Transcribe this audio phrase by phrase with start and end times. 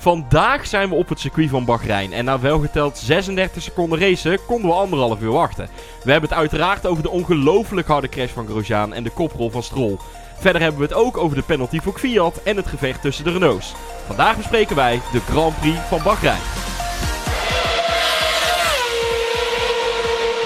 [0.00, 2.12] Vandaag zijn we op het circuit van Bahrein.
[2.12, 5.68] En na welgeteld 36 seconden racen konden we anderhalf uur wachten.
[6.04, 9.62] We hebben het uiteraard over de ongelooflijk harde crash van Grosjean en de koprol van
[9.62, 9.96] Stroll.
[10.38, 13.30] Verder hebben we het ook over de penalty voor Fiat en het gevecht tussen de
[13.30, 13.74] Renaults.
[14.06, 16.67] Vandaag bespreken wij de Grand Prix van Bahrein.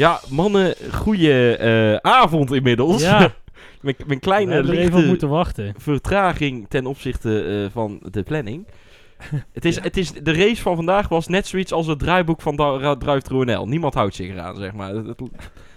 [0.00, 3.02] Ja, mannen, goeie eh, avond inmiddels.
[3.02, 3.32] Ja,
[3.80, 5.74] Mijn, mijn kleine lichte moeten wachten.
[5.76, 8.66] vertraging ten opzichte eh, van de planning.
[9.52, 12.56] het is, het is, de race van vandaag was net zoiets als het draaiboek van
[12.98, 13.64] Drive.
[13.64, 14.94] Niemand houdt zich eraan, zeg maar.
[14.94, 15.20] Het, het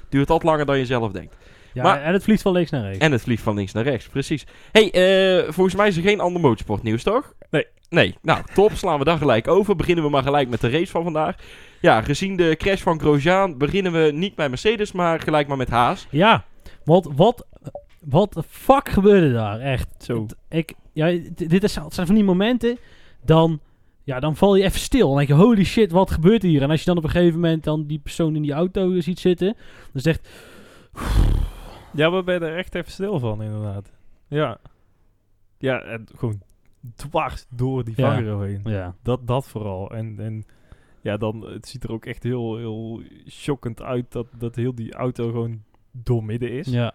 [0.09, 1.36] duurt altijd langer dan je zelf denkt.
[1.73, 2.97] Ja, Maar- en het vliegt van links naar rechts.
[2.97, 4.45] En het vliegt van links naar rechts, precies.
[4.71, 7.33] hey, eh, volgens mij is er geen ander motorsportnieuws, toch?
[7.49, 7.66] Nee.
[7.89, 8.71] Nee, nou, top.
[8.73, 9.75] Slaan we daar gelijk over.
[9.75, 11.35] Beginnen we maar gelijk met de race van vandaag.
[11.81, 15.69] Ja, gezien de crash van Grosjean beginnen we niet bij Mercedes, maar gelijk maar met
[15.69, 16.07] Haas.
[16.09, 16.45] Ja,
[16.83, 17.45] want wat,
[18.05, 19.59] wat de fuck gebeurde daar?
[19.59, 19.88] Echt.
[19.97, 20.25] Zo.
[20.49, 22.77] Ik, ja, dit is, het zijn van die momenten,
[23.25, 23.59] dan,
[24.03, 25.07] ja, dan val je even stil.
[25.07, 26.61] Dan denk je, holy shit, wat gebeurt hier?
[26.61, 29.19] En als je dan op een gegeven moment dan die persoon in die auto ziet
[29.19, 29.55] zitten,
[29.94, 30.27] dan zegt,
[31.94, 33.91] Ja, we ben er echt even stil van, inderdaad.
[34.27, 34.58] Ja.
[35.58, 36.41] Ja, en gewoon
[36.95, 38.08] dwars door die Ja.
[38.13, 38.61] vangrail heen.
[38.63, 39.91] ja, Dat, dat vooral.
[39.91, 40.44] En, en
[41.02, 44.94] ja, dan, het ziet er ook echt heel, heel shockend uit dat, dat heel die
[44.94, 46.67] auto gewoon doormidden is.
[46.67, 46.94] ja.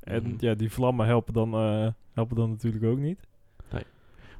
[0.00, 0.34] En Mhm.
[0.38, 3.27] ja, die vlammen helpen dan, eh, helpen dan natuurlijk ook niet.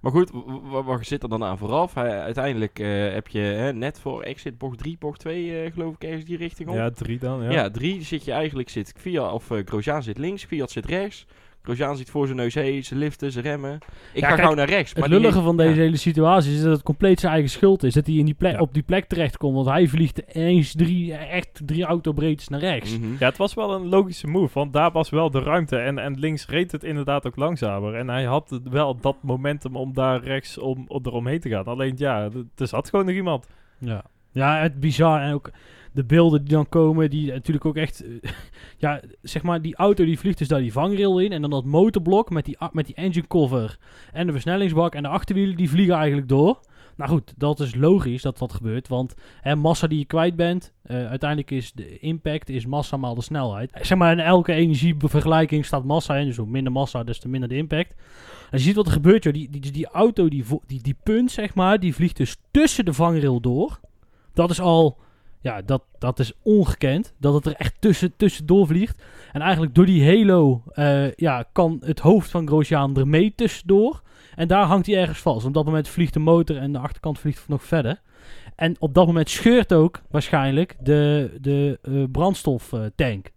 [0.01, 0.35] Maar goed, w-
[0.71, 1.95] w- wat zit er dan aan vooraf?
[1.95, 5.95] Hij- uiteindelijk eh, heb je hè, net voor exit bocht 3, bocht 2, eh, geloof
[5.95, 6.75] ik, ergens die richting op.
[6.75, 7.43] Ja, drie dan.
[7.43, 7.51] Ja.
[7.51, 11.27] Ja, drie zit je eigenlijk, zit Fiat, of Grosjean zit links, Fiat zit rechts.
[11.63, 13.75] Grosjean zit voor zijn neus heen, zijn liften, zijn remmen.
[14.13, 14.91] Ik Ja, ga kijk, gauw naar rechts.
[14.91, 15.81] Het maar die lullige heeft- van deze ja.
[15.81, 17.95] hele situatie is dat het compleet zijn eigen schuld is.
[17.95, 18.59] Dat hij in die plek, Ja.
[18.61, 19.55] op die plek terechtkomt.
[19.55, 22.99] Want hij vliegt eens drie, echt drie autobreedtes naar rechts.
[22.99, 23.13] Mhm.
[23.19, 25.77] Ja, het was wel een logische move, want daar was wel de ruimte.
[25.77, 27.95] En, en links reed het inderdaad ook langzamer.
[27.95, 31.65] En hij had het wel dat momentum om daar rechts om, om eromheen te gaan.
[31.65, 33.47] Alleen ja, er zat gewoon nog iemand.
[33.79, 34.05] Ja.
[34.39, 35.21] Ja, het bizar.
[35.23, 35.51] En ook
[35.93, 38.05] de beelden die dan komen, die natuurlijk ook echt...
[38.05, 38.31] eh,
[38.85, 41.33] ja, zeg maar, die auto die vliegt dus daar die vangrail in.
[41.33, 43.79] En dan dat motorblok met die, met die engine cover
[44.13, 46.61] en de versnellingsbak en de achterwielen, die vliegen eigenlijk door.
[46.97, 48.89] Nou goed, dat is logisch dat dat gebeurt.
[48.89, 53.15] Want hè, massa die je kwijt bent, eh, uiteindelijk is de impact is massa maal
[53.15, 53.71] de snelheid.
[53.81, 56.27] Zeg maar, in elke energievergelijking staat massa in.
[56.27, 57.95] Dus hoe minder massa, des te minder de impact.
[58.51, 59.33] En je ziet wat er gebeurt, joh.
[59.33, 62.93] Die, die, die auto, die, die, die punt, zeg maar, die vliegt dus tussen de
[62.93, 63.81] vangrail door.
[64.39, 64.97] Dat is al,
[65.41, 67.15] ja, dat, dat is ongekend.
[67.19, 69.03] Dat het er echt tussen, tussendoor vliegt.
[69.33, 74.03] En eigenlijk door die halo, eh, ja, kan het hoofd van Grosjean er mee tussendoor.
[74.35, 75.47] En daar hangt hij ergens vast.
[75.47, 78.01] Op dat moment vliegt de motor en de achterkant vliegt nog verder.
[78.57, 83.31] En op dat moment scheurt ook waarschijnlijk de, de eh, brandstoftank.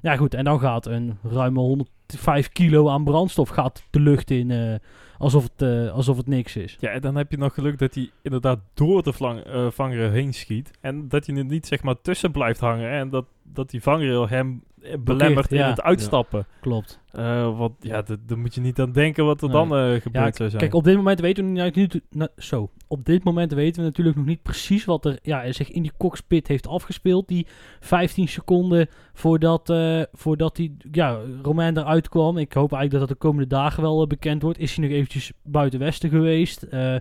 [0.00, 4.50] ja goed, en dan gaat een ruime 105 kilo aan brandstof gaat de lucht in
[4.50, 4.74] eh,
[5.22, 6.76] alsof, het, eh, alsof het niks is.
[6.80, 10.34] Ja, en dan heb je nog geluk dat hij inderdaad door de vlang, eh, heen
[10.34, 10.70] schiet.
[10.80, 12.90] En dat hij er niet zeg maar tussen blijft hangen.
[12.90, 16.46] En dat, dat die vangrail hem eh, belemmert in het uitstappen.
[16.60, 17.00] Klopt.
[17.12, 19.56] Eh, want ja, daar moet je niet aan denken wat er Nee.
[19.56, 20.62] dan eh, Ja, gebeurd zou zijn.
[20.62, 22.70] kijk, op dit moment weten we nu- zo.
[22.88, 25.92] Op dit moment weten we natuurlijk nog niet precies wat er ja, zich in die
[25.98, 27.28] cockpit heeft afgespeeld.
[27.28, 27.46] Die
[27.80, 32.38] 15 seconden voordat, eh, voordat die, ja, Romain eruit kwam.
[32.38, 34.58] Ik hoop eigenlijk dat dat de komende dagen wel eh, bekend wordt.
[34.58, 36.62] Is hij nog eventjes buiten Westen geweest?
[36.62, 36.94] Eh,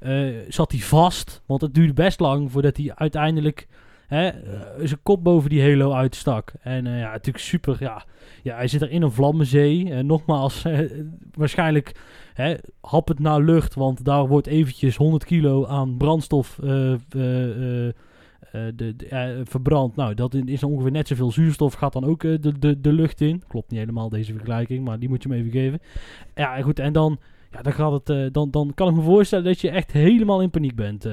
[0.00, 1.42] eh, zat hij vast?
[1.46, 3.68] Want het duurde best lang voordat hij uiteindelijk
[4.08, 6.52] hè, eh, zijn kop boven die halo uitstak.
[6.60, 7.76] En eh, ja, natuurlijk super.
[7.80, 8.04] Ja,
[8.42, 9.90] ja, hij zit er in een vlammenzee.
[9.90, 10.78] En nogmaals, eh,
[11.32, 12.00] waarschijnlijk
[12.34, 16.98] hè, hap het naar lucht, want daar wordt eventjes 100 kilo aan brandstof eh, eh,
[17.14, 17.92] eh,
[18.52, 19.96] eh, de, eh, verbrand.
[19.96, 23.20] Nou, dat is ongeveer net zoveel zuurstof, gaat dan ook eh, de, de, de lucht
[23.20, 23.42] in.
[23.48, 25.80] Klopt niet helemaal deze vergelijking, maar die moet je me even geven.
[26.34, 27.18] Ja, goed, en dan,
[27.50, 30.42] ja, dan, gaat het, eh, dan, dan kan ik me voorstellen dat je echt helemaal
[30.42, 31.08] in paniek bent.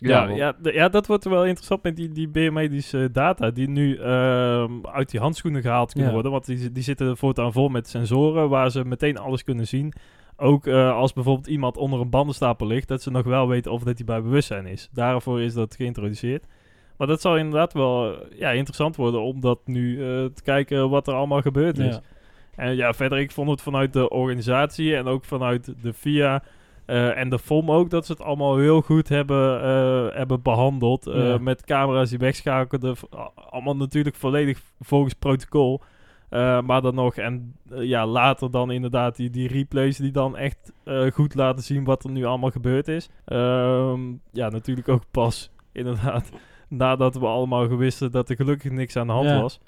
[0.00, 0.08] Eh.
[0.08, 4.72] Ja, ja, ja, dat wordt wel interessant met die, die biomedische data die nu ehm,
[4.82, 6.14] uit die handschoenen gehaald kunnen Ja.
[6.14, 6.32] worden.
[6.32, 9.92] Want die, die zitten voortaan vol met sensoren waar ze meteen alles kunnen zien.
[10.36, 13.82] Ook eh, als bijvoorbeeld iemand onder een bandenstapel ligt, dat ze nog wel weten of
[13.82, 14.88] dat hij bij bewustzijn is.
[14.92, 16.46] Daarvoor is dat geïntroduceerd.
[16.96, 20.90] Maar dat zal inderdaad wel eh, ja, interessant worden om dat nu eh, te kijken
[20.90, 21.94] wat er allemaal gebeurd is.
[21.94, 22.00] Ja.
[22.56, 26.42] En ja, verder, ik vond het vanuit de organisatie en ook vanuit de FIA
[26.90, 31.06] eh, en de FOM ook, dat ze het allemaal heel goed hebben, eh, hebben behandeld.
[31.06, 31.38] Eh, Ja.
[31.38, 32.96] Met camera's die wegschakelden.
[33.50, 35.80] Allemaal natuurlijk volledig volgens protocol.
[36.30, 40.72] Maar dan nog, en ja, later dan inderdaad die, die replays die dan echt
[41.12, 43.08] goed laten zien wat er nu allemaal gebeurd is.
[43.24, 44.00] Ehm,
[44.32, 46.30] ja, natuurlijk ook pas, inderdaad,
[46.68, 49.40] nadat we allemaal gewisten dat er gelukkig niks aan de hand Ja.
[49.40, 49.60] was.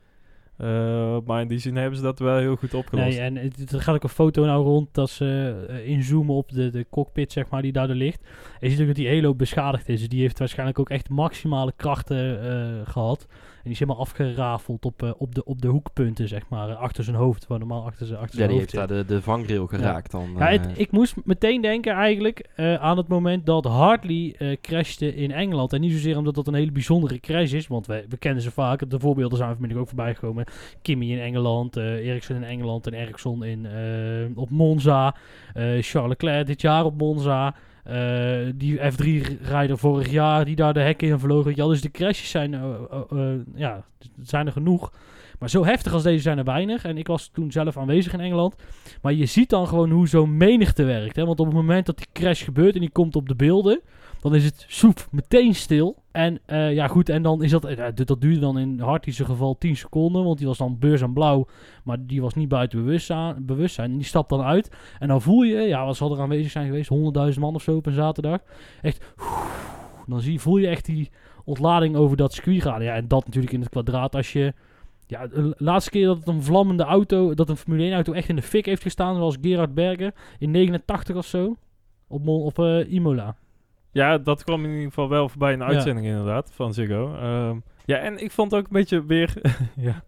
[0.56, 3.08] Eh, maar in die zin hebben ze dat wel heel goed opgelost.
[3.08, 3.36] Nee, en
[3.72, 7.32] er gaat ook een foto nou rond dat ze eh, inzoomen op de, de cockpit,
[7.32, 8.20] zeg maar, die daar ligt.
[8.60, 9.98] En je ziet ook dat die halo beschadigd is.
[9.98, 13.26] Dus die heeft waarschijnlijk ook echt maximale krachten eh, gehad.
[13.62, 16.76] En die is helemaal afgerafeld op, eh, op, de, op de hoekpunten, zeg maar, eh,
[16.76, 17.46] achter zijn hoofd.
[17.46, 18.78] Waar normaal achter zijn, achter Ja, zijn die heeft zit.
[18.88, 20.34] daar de, de vangrail geraakt dan.
[20.38, 20.72] Ja, het- eh.
[20.78, 22.48] ik moest meteen denken eigenlijk
[22.80, 25.72] aan het moment dat Hartley crashte in Engeland.
[25.72, 28.50] En niet zozeer omdat dat een hele bijzondere crash is, want we, we kennen ze
[28.50, 28.90] vaak.
[28.90, 30.44] De voorbeelden zijn vanmiddag ook voorbij gekomen.
[30.82, 33.66] Kimmy in Engeland, Ericsson in Engeland en Ericsson in,
[34.34, 35.14] op Monza.
[35.54, 37.54] Charles Leclerc dit jaar op Monza.
[37.82, 41.44] Eh, die F3-rijder vorig jaar die daar de hekken in vloog.
[41.44, 41.56] weet.
[41.56, 42.60] Dus de crashes zijn, eh,
[43.10, 43.84] eh, ja,
[44.22, 44.92] zijn er genoeg.
[45.38, 46.84] Maar zo heftig als deze zijn er weinig.
[46.84, 48.54] En ik was toen zelf aanwezig in Engeland.
[49.02, 51.16] Maar je ziet dan gewoon hoe zo'n menigte werkt.
[51.16, 51.24] Hè?
[51.24, 53.80] Want op het moment dat die crash gebeurt en die komt op de beelden,
[54.20, 56.01] dan is het soep meteen stil.
[56.12, 59.58] En eh, ja, goed, en dan is dat, eh, dat duurde dan in Hartie's geval
[59.58, 61.46] 10 seconden, want die was dan beurs aan blauw,
[61.84, 63.46] maar die was niet buiten bewustzijn.
[63.46, 63.90] bewustzijn.
[63.90, 64.70] En die stapt dan uit.
[64.98, 66.90] En dan voel je, ja, wat zal er aanwezig zijn geweest?
[67.34, 68.40] 100.000 man of zo op een zaterdag.
[68.82, 69.14] Echt,
[70.06, 71.10] dan zie, voel je echt die
[71.44, 72.82] ontlading over dat circuit gaan.
[72.82, 74.54] Ja, en dat natuurlijk in het kwadraat als je
[75.06, 78.28] ja, de laatste keer dat het een vlammende auto, dat een Formule 1 auto echt
[78.28, 81.56] in de fik heeft gestaan, was Gerard Berger in 89 of zo.
[82.08, 83.36] Op, op eh, Imola.
[83.92, 85.70] Ja, dat kwam in ieder geval wel voorbij in de Ja.
[85.70, 87.14] uitzending inderdaad, van Ziggo.
[87.14, 89.34] Ehm, ja, en ik vond ook een beetje weer...
[89.76, 90.02] ja,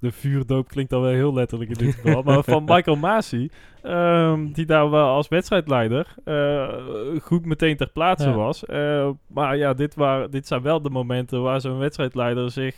[0.00, 2.22] de vuurdoop klinkt dan wel heel letterlijk in dit geval.
[2.22, 3.50] maar van Michael Masi,
[3.82, 6.68] ehm, die daar wel als wedstrijdleider eh,
[7.22, 8.34] goed meteen ter plaatse Ja.
[8.34, 8.64] was.
[8.64, 12.76] Eh, maar ja, dit, waren, dit zijn wel de momenten waar zo'n wedstrijdleider zich...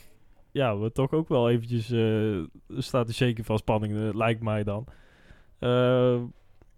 [0.52, 4.86] Ja, we toch ook wel eventjes eh, staat te shaken van spanning, lijkt mij dan.
[5.58, 6.16] Eh,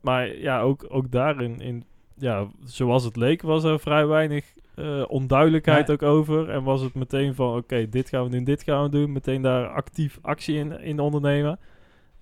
[0.01, 1.85] maar ja, ook, ook daarin, in,
[2.17, 5.93] ja, zoals het leek, was er vrij weinig eh, onduidelijkheid Ja.
[5.93, 6.49] ook over.
[6.51, 9.13] En was het meteen van, oké, dit gaan we doen, dit gaan we doen.
[9.13, 11.59] Meteen daar actief actie in, in ondernemen.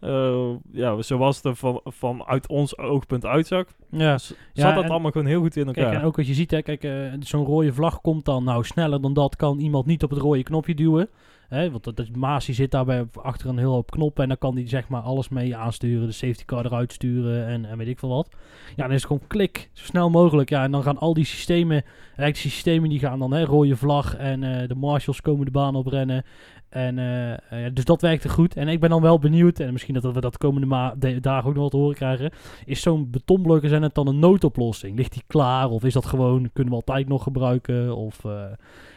[0.00, 4.34] Eh, ja, zoals het er van, vanuit ons oogpunt uitzag, Ja, zat
[4.74, 5.84] dat en- allemaal gewoon heel goed in elkaar.
[5.84, 8.64] kijk, en ook als je ziet, hè, kijk, eh, zo'n rode vlag komt dan, nou
[8.64, 11.08] sneller dan dat kan iemand niet op het rode knopje duwen.
[11.50, 14.54] Hè, want dat, dat Masi zit daarbij achter een heel hoop knoppen en dan kan
[14.54, 17.98] hij zeg maar alles mee aansturen, de safety car eruit sturen en, en weet ik
[17.98, 18.28] veel wat.
[18.76, 20.48] Ja, dan is het gewoon klik, zo snel mogelijk.
[20.48, 24.16] Ja, en dan gaan al die systemen, eigenlijk systemen die gaan dan, hè, rode vlag
[24.16, 26.24] en eh, de marshals komen de baan oprennen.
[26.70, 28.56] En, eh, eh, ja, dus dat werkte goed.
[28.56, 31.54] En ik ben dan wel benieuwd, en misschien dat we dat komende de- dagen ook
[31.54, 32.30] nog wat te horen krijgen.
[32.64, 34.96] Is zo'n betonblok, zijn het dan een noodoplossing?
[34.96, 35.68] Ligt die klaar?
[35.68, 37.96] Of is dat gewoon, kunnen we altijd nog gebruiken?
[37.96, 38.44] Of, eh,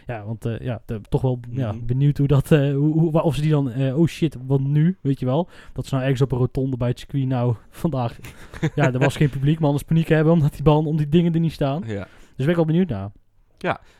[0.07, 1.85] ja, want ja, de- toch wel ja, Mhm.
[1.85, 4.97] benieuwd hoe dat, hoe, hoe, of ze die dan, oh shit, wat nu?
[5.01, 5.49] Weet je wel?
[5.73, 8.17] Dat ze nou ergens op een rotonde bij het circuit nou vandaag,
[8.75, 11.33] ja, er was geen publiek, maar anders paniek hebben omdat die bal, om die dingen
[11.33, 11.83] er niet staan.
[11.85, 12.07] ja.
[12.35, 13.11] Dus ben ik wel benieuwd naar.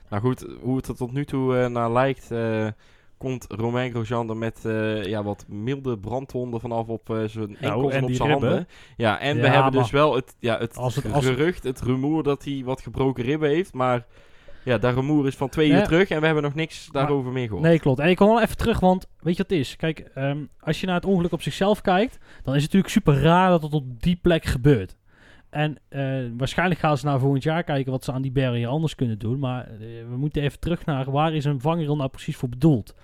[0.09, 2.31] Nou goed, hoe het er tot nu toe naar lijkt,
[3.23, 7.93] komt Romain Grosjean er met eh, ja, wat milde brandwonden vanaf op eh, zijn enkels
[7.93, 8.49] en op zijn ribben.
[8.49, 8.67] handen.
[8.97, 12.23] Ja, en we hebben dus wel het, ja, het Als het- als- gerucht, het rumoer
[12.23, 14.05] dat hij wat gebroken ribben heeft, maar
[14.63, 15.75] ja, dat rumoer is van twee Ja.
[15.77, 17.63] uur terug en we hebben nog niks daarover meer gehoord.
[17.63, 17.99] Nee, klopt.
[17.99, 19.75] En ik kom wel even terug, want weet je wat het is?
[19.75, 23.21] Kijk, ehm, als je naar het ongeluk op zichzelf kijkt, dan is het natuurlijk super
[23.21, 24.97] raar dat het op die plek gebeurt.
[25.49, 26.01] En eh,
[26.37, 29.39] waarschijnlijk gaan ze naar volgend jaar kijken wat ze aan die barrière anders kunnen doen.
[29.39, 29.69] Maar
[30.09, 32.95] we moeten even terug naar waar is een vangrail nou precies voor bedoeld?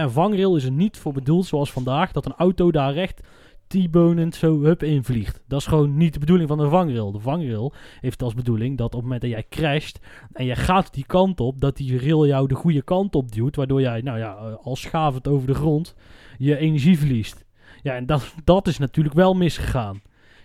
[0.00, 3.20] Een vangrail is er niet voor bedoeld zoals vandaag, dat een auto daar recht
[3.66, 5.42] T-bonend zo hup invliegt.
[5.48, 7.12] Dat is gewoon niet de bedoeling van een vangrail.
[7.12, 10.00] De vangrail heeft als bedoeling dat op het moment dat jij crasht
[10.32, 13.56] en jij gaat die kant op, dat die rail jou de goede kant op duwt,
[13.56, 15.94] waardoor jij, nou ja, eh, als schavend over de grond,
[16.38, 17.44] je energie verliest.
[17.82, 20.02] Ja, en dat, dat is natuurlijk wel misgegaan.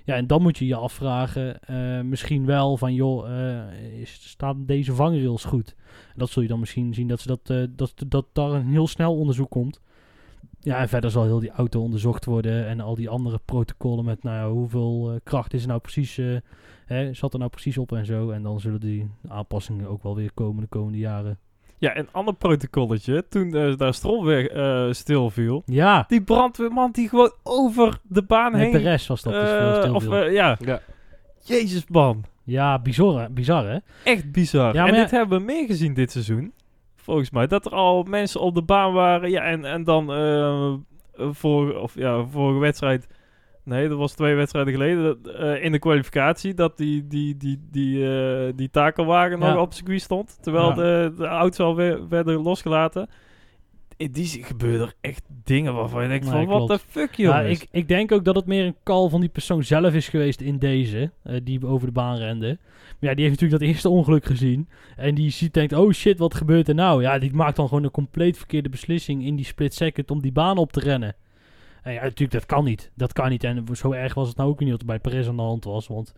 [0.07, 4.65] Ja, en dan moet je je afvragen, eh, misschien wel van, joh, eh, is, staan
[4.65, 5.75] deze vangrails goed?
[6.15, 8.87] Dat zul je dan misschien zien dat, ze dat, eh, dat, dat daar een heel
[8.87, 9.81] snel onderzoek komt.
[10.59, 14.23] Ja, en verder zal heel die auto onderzocht worden en al die andere protocollen met,
[14.23, 16.15] nou ja, hoeveel kracht is er nou precies,
[16.85, 18.29] hè, zat er nou precies op en zo.
[18.29, 21.39] En dan zullen die aanpassingen ook wel weer komen de komende jaren.
[21.79, 25.63] Ja, een ander protocolletje, toen eh, daar Stroll weer eh, stil viel.
[25.65, 28.71] Ja, Die brandweerman die gewoon over de baan met heen...
[28.71, 30.81] de rest was dat dus veel eh, stil of, ja, Ja.
[31.43, 32.23] jezus man.
[32.43, 33.77] Ja, bizar, bizar hè?
[34.03, 34.73] Echt bizar.
[34.73, 36.53] Ja, en dit hebben we meer gezien dit seizoen.
[36.95, 37.47] Volgens mij.
[37.47, 39.29] Dat er al mensen op de baan waren.
[39.29, 40.73] Ja, en, en dan eh,
[41.31, 43.07] voor, of, ja, vorige wedstrijd
[43.67, 45.17] Nee, dat was twee wedstrijden geleden.
[45.39, 49.53] eh, in de kwalificatie dat die, die, die, die, eh, die takelwagen Ja.
[49.53, 50.37] nog op circuit stond.
[50.41, 50.73] Terwijl Ja.
[50.75, 53.09] de, de auto's al weer werden losgelaten.
[53.97, 56.71] In die zin gebeuren er echt dingen waarvan je denkt Nee, van, klopt.
[56.71, 57.61] the fuck, Ja, jongens.
[57.61, 60.41] ik, ik denk ook dat het meer een call van die persoon zelf is geweest
[60.41, 62.57] in deze, eh, die over de baan rende.
[62.99, 64.67] Maar ja, die heeft natuurlijk dat eerste ongeluk gezien.
[64.95, 67.01] En die ziet, denkt, oh shit, wat gebeurt er nou?
[67.01, 70.31] Ja, die maakt dan gewoon een compleet verkeerde beslissing in die split second om die
[70.31, 71.15] baan op te rennen.
[71.87, 72.91] En ja, natuurlijk, dat kan niet.
[72.93, 73.43] Dat kan niet.
[73.43, 75.87] En zo erg was het nou ook niet er bij Perez aan de hand was.
[75.87, 76.13] Want,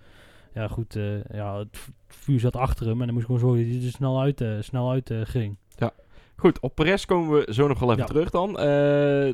[0.54, 3.00] ja goed, eh, ja, het vuur zat achter hem.
[3.00, 5.58] En dan moest gewoon zorgen dat hij er snel uit, eh, snel uit eh, ging.
[6.36, 8.08] Goed, op Perez komen we zo nog wel even Ja.
[8.08, 8.54] terug dan.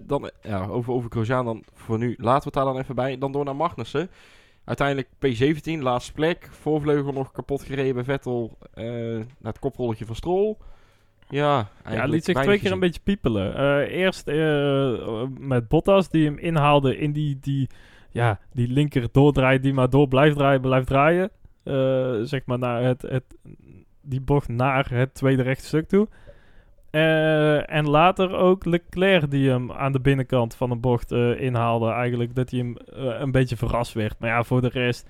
[0.08, 3.18] Dan ja, over, over Grosjean dan voor nu laten we het daar dan even bij.
[3.18, 4.10] Dan door naar Magnussen.
[4.64, 6.50] Uiteindelijk P17, laatste plek.
[6.52, 8.58] Voorvleugel nog kapot gereden bij Vettel.
[8.74, 10.56] naar het koprolletje van Stroll.
[11.30, 13.56] Ja, Ja, liet zich twee keer een beetje piepelen.
[13.56, 17.70] Eh, eerst eh, met Bottas, die hem inhaalde in die, die,
[18.12, 21.30] ja, die linker doordraait, die maar door blijft draaien, blijft draaien.
[21.64, 23.24] Eh, zeg maar naar het, het,
[24.02, 26.08] die bocht naar het tweede rechte stuk toe.
[27.66, 31.90] En later ook Leclerc die hem aan de binnenkant van de bocht inhaalde.
[31.92, 32.76] Eigenlijk dat hij hem
[33.22, 34.20] een beetje verrast werd.
[34.20, 35.10] Maar ja, voor de rest,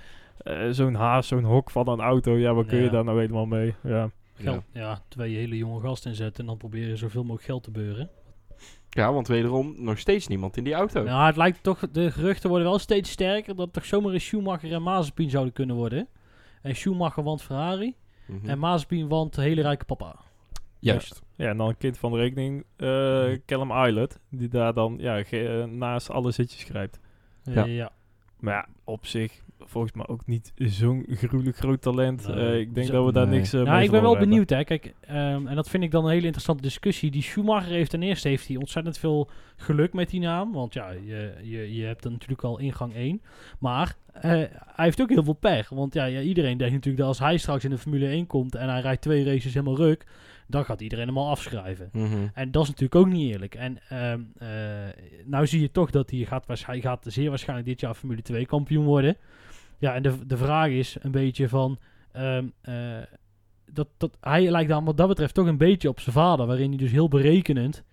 [0.69, 2.37] zo'n haas, zo'n hok van een auto.
[2.37, 2.89] Ja, wat kun je Ja.
[2.89, 3.73] daar nou helemaal mee?
[3.83, 4.09] Ja.
[4.35, 5.01] Geld, ja.
[5.07, 8.09] twee hele jonge gasten inzetten en dan proberen zoveel mogelijk geld te beuren.
[8.89, 11.03] Ja, want wederom nog steeds niemand in die auto.
[11.03, 14.73] Nou, het lijkt toch, de geruchten worden wel steeds sterker dat toch zomaar een Schumacher
[14.73, 16.07] en Mazepin zouden kunnen worden.
[16.61, 17.95] En Schumacher want Ferrari
[18.27, 18.49] Mhm.
[18.49, 20.15] en Mazepin want hele rijke papa.
[20.79, 21.21] Juist.
[21.35, 25.17] Ja, en dan een kind van de rekening, eh Callum Islet, die daar dan ja,
[25.23, 26.99] eh, naast alle zitjes grijpt.
[27.43, 27.65] Ja.
[27.65, 27.91] Ja.
[28.39, 32.27] Maar ja, op zich volgens mij ook niet zo'n gruwelijk groot talent.
[32.27, 32.35] Nee.
[32.51, 33.37] Eh, ik denk Zo- dat we daar Nee.
[33.37, 34.63] niks uh, Nou, ik ben wel benieuwd, hè.
[34.63, 37.11] Kijk, ehm, en dat vind ik dan een hele interessante discussie.
[37.11, 40.51] Die Schumacher heeft ten eerste heeft hij ontzettend veel geluk met die naam.
[40.51, 43.21] Want ja, je, je, je hebt dan natuurlijk al ingang 1.
[43.59, 44.49] Maar eh, hij
[44.85, 45.69] heeft ook heel veel pech.
[45.69, 48.55] Want ja, ja, iedereen denkt natuurlijk dat als hij straks in de Formule 1 komt
[48.55, 50.05] en hij rijdt twee races helemaal ruk,
[50.47, 51.89] dan gaat iedereen hem al afschrijven.
[51.91, 52.27] Mhm.
[52.33, 53.55] En dat is natuurlijk ook niet eerlijk.
[53.55, 54.13] En eh,
[55.25, 58.45] nou zie je toch dat hij gaat, hij gaat zeer waarschijnlijk dit jaar Formule 2
[58.45, 59.17] kampioen worden.
[59.77, 61.79] Ja, en de, de vraag is een beetje van...
[62.11, 62.97] ehm, eh,
[63.71, 66.45] dat, dat, hij lijkt dan wat dat betreft toch een beetje op zijn vader.
[66.45, 67.83] Waarin hij dus heel berekenend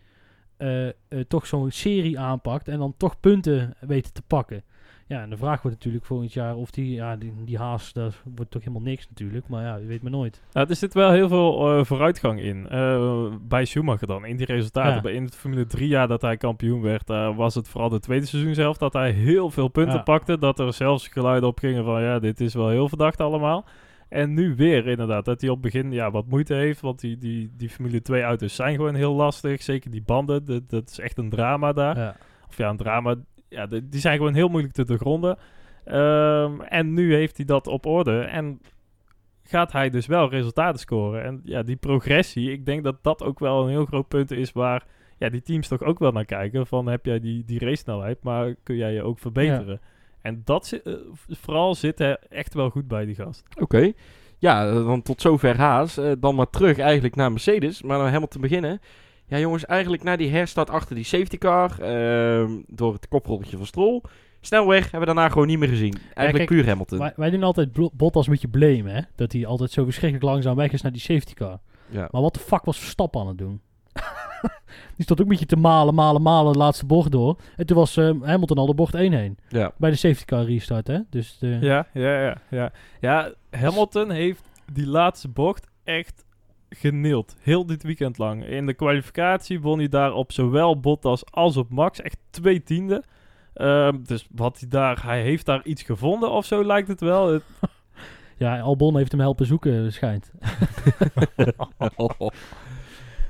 [0.56, 0.88] eh,
[1.28, 2.68] toch zo'n serie aanpakt.
[2.68, 4.64] En dan toch punten weet te pakken.
[5.12, 8.22] Ja, en de vraag wordt natuurlijk volgend jaar of die, ja, die, die haas, dat
[8.34, 9.48] wordt toch helemaal niks natuurlijk.
[9.48, 10.42] Maar ja, je weet maar nooit.
[10.52, 12.68] Nou, er zit wel heel veel eh, vooruitgang in.
[12.68, 14.94] Eh, bij Schumacher dan, in die resultaten.
[14.94, 15.00] Ja.
[15.00, 18.00] Bij In het Formule 3 jaar dat hij kampioen werd, daar was het vooral de
[18.00, 20.02] tweede seizoen zelf dat hij heel veel punten Ja.
[20.02, 20.38] pakte.
[20.38, 23.64] Dat er zelfs geluiden op gingen van ja, dit is wel heel verdacht allemaal.
[24.08, 26.80] En nu weer inderdaad, dat hij op het begin ja, wat moeite heeft.
[26.80, 29.62] Want die, die, die Formule 2 auto's zijn gewoon heel lastig.
[29.62, 31.98] Zeker die banden, dat, dat is echt een drama daar.
[31.98, 32.16] Ja.
[32.48, 33.14] Of ja, een drama.
[33.52, 35.38] Ja, de- die zijn gewoon heel moeilijk te doorgronden.
[35.84, 38.20] Ehm, en nu heeft hij dat op orde.
[38.20, 38.60] En
[39.42, 41.22] gaat hij dus wel resultaten scoren.
[41.24, 44.52] En ja, die progressie, ik denk dat dat ook wel een heel groot punt is
[44.52, 44.84] waar
[45.18, 46.66] ja, die teams toch ook wel naar kijken.
[46.66, 49.80] Van heb jij die, die race snelheid, maar kun jij je ook verbeteren?
[50.22, 50.94] En dat zit, eh,
[51.28, 53.44] vooral zit hij echt wel goed bij die gast.
[53.60, 53.92] Oké.
[54.38, 55.96] Ja, eh, dan tot zover Haas.
[55.96, 57.82] Eh, dan maar terug eigenlijk naar Mercedes.
[57.82, 58.80] Maar dan helemaal te beginnen.
[59.32, 61.80] Ja, jongens, eigenlijk na die herstart achter die safety car.
[61.80, 64.00] ehm, door het koprolletje van Stroll.
[64.40, 65.94] Snelweg hebben we daarna gewoon niet meer gezien.
[66.14, 66.98] Eigenlijk kijk, puur Hamilton.
[66.98, 69.00] Wij, wij doen altijd Bottas een beetje blamen, hè.
[69.14, 71.58] Dat hij altijd zo verschrikkelijk langzaam weg is naar die safety car.
[71.88, 72.08] ja.
[72.10, 73.60] Maar wat de fuck was Verstappen aan het doen?
[74.96, 77.36] die stond ook een beetje te malen, malen, malen de laatste bocht door.
[77.56, 79.38] En toen was eh, Hamilton al de bocht 1 heen.
[79.48, 79.72] ja.
[79.76, 80.98] Bij de safety car restart, hè.
[81.10, 82.36] Dus de, Ja, ja, ja.
[82.50, 86.24] Ja, ja Hamilton heeft die laatste bocht echt
[86.74, 87.36] genild.
[87.40, 88.44] Heel dit weekend lang.
[88.46, 92.00] In de kwalificatie won hij daar op zowel Bottas als op Max.
[92.00, 93.02] Echt twee tiende.
[93.54, 95.04] Ehm, dus wat hij daar...
[95.04, 97.32] Hij heeft daar iets gevonden of zo lijkt het wel.
[97.32, 97.44] Het-
[98.38, 100.32] ja, Albon heeft hem helpen zoeken, schijnt.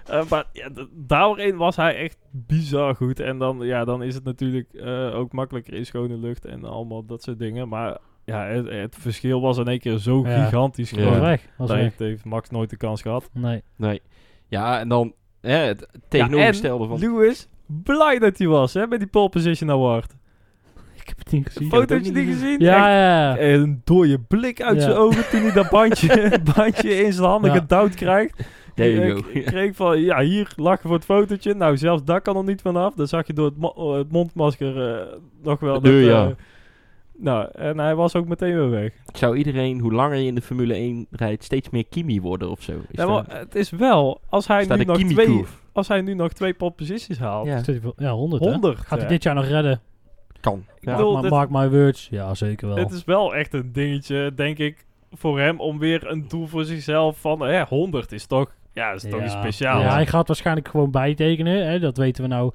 [0.06, 3.20] Eh, maar ja, daarin was hij echt bizar goed.
[3.20, 7.06] En dan, ja, dan is het natuurlijk eh, ook makkelijker in schone lucht en allemaal
[7.06, 7.68] dat soort dingen.
[7.68, 10.44] Maar ja, het, het verschil was in één keer zo Ja.
[10.44, 10.90] gigantisch.
[10.90, 11.20] Was groot.
[11.20, 11.86] weg, was Daar weg.
[11.86, 13.30] heeft, heeft Max nooit de kans gehad.
[13.32, 13.62] Nee.
[13.76, 14.00] Nee.
[14.48, 16.98] Ja, en dan hè, het tegenovergestelde van...
[16.98, 20.14] Lewis, blij dat hij was hè, met die pole position award.
[20.94, 21.68] Ik heb het niet gezien.
[21.68, 22.58] Fotootje niet gezien?
[22.60, 23.52] Ja, Echt ja, ja.
[23.54, 24.82] Een dode blik uit Ja.
[24.82, 27.58] zijn ogen toen hij dat bandje, bandje in zijn handen Ja.
[27.58, 28.44] gedouwd krijgt.
[28.74, 31.54] Ik- kreeg van, ja, hier lachen voor het fotootje.
[31.54, 32.94] Nou, zelfs daar kan er niet vanaf.
[32.94, 35.06] Dan zag je door het, mo- eh, het mondmasker eh,
[35.42, 35.80] nog wel.
[35.80, 36.34] De dat, ja.
[37.22, 38.92] Eh, nou, en hij was ook meteen weer weg.
[39.12, 42.62] Zou iedereen, hoe langer je in de Formule 1 rijdt, steeds meer Kimi worden of
[42.62, 42.72] zo?
[42.72, 46.32] Is Ja, maar het is wel, als hij, nu nog twee, als hij nu nog
[46.32, 47.60] twee pole positions haalt, Ja.
[47.96, 48.50] Ja, 100, hè.
[48.50, 48.78] 100.
[48.78, 49.80] Gaat hij dit jaar nog redden?
[50.40, 50.64] kan.
[50.80, 50.96] Ik Ja.
[50.96, 52.08] bedoel, Mark, dit- my- mark my words.
[52.10, 52.76] Ja, zeker wel.
[52.76, 56.64] Het is wel echt een dingetje, denk ik, voor hem om weer een doel voor
[56.64, 59.24] zichzelf van hè, 100 is toch, ja, is toch Ja.
[59.24, 59.82] iets speciaals.
[59.82, 61.66] Ja, hij gaat waarschijnlijk gewoon bijtekenen.
[61.66, 61.78] Hè?
[61.78, 62.52] Dat weten we nou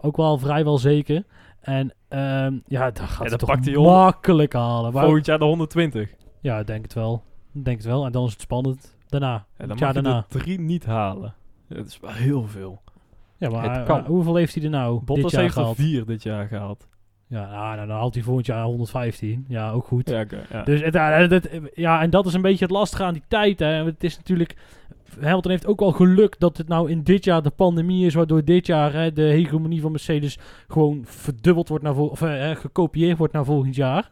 [0.00, 1.22] ook wel vrijwel zeker.
[1.64, 4.92] En ehm, ja, dat gaat dan hij toch hij makkelijk halen.
[4.92, 6.10] Maar- Volgend jaar de 120.
[6.40, 7.22] ja, denk het wel.
[7.52, 8.04] Denk het wel.
[8.04, 8.96] En dan is het spannend.
[9.06, 9.46] Daarna.
[9.56, 10.24] En dan mag je daarna.
[10.28, 11.34] de drie niet halen.
[11.68, 12.82] Dat is wel heel veel.
[13.36, 16.46] Ja, maar hoeveel heeft hij er nou dit Bottas jaar heeft er vier dit jaar
[16.46, 16.86] gehaald.
[17.34, 19.44] Ja, nou, nou, dan haalt hij volgend jaar 115.
[19.48, 20.08] Ja, ook goed.
[20.08, 20.62] Ja.
[20.64, 23.58] Dus het, ja, het- ja, en dat is een beetje het lastige aan die tijd.
[23.58, 23.84] Hè.
[23.84, 24.54] Het is natuurlijk.
[25.20, 28.44] Hamilton heeft ook wel geluk dat het nou in dit jaar de pandemie is, waardoor
[28.44, 30.38] dit jaar hè, de hegemonie van Mercedes
[30.68, 34.10] gewoon verdubbeld wordt naar of eh, eh, gekopieerd wordt naar volgend jaar.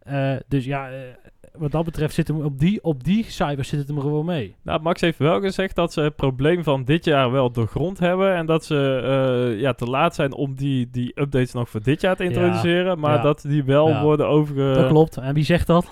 [0.00, 0.98] Eh, dus ja, eh,
[1.56, 4.54] wat dat betreft zit hem op die, op die cijfers zit het hem gewoon mee.
[4.62, 8.34] Nou, Max heeft wel gezegd dat ze het probleem van dit jaar wel doorgrond hebben.
[8.34, 12.00] En dat ze eh, ja, te laat zijn om die, die updates nog voor dit
[12.00, 12.98] jaar te Ja, introduceren.
[12.98, 13.22] Maar ja.
[13.22, 14.72] dat die wel worden overge...
[14.74, 15.16] dat klopt.
[15.16, 15.86] En wie zegt dat?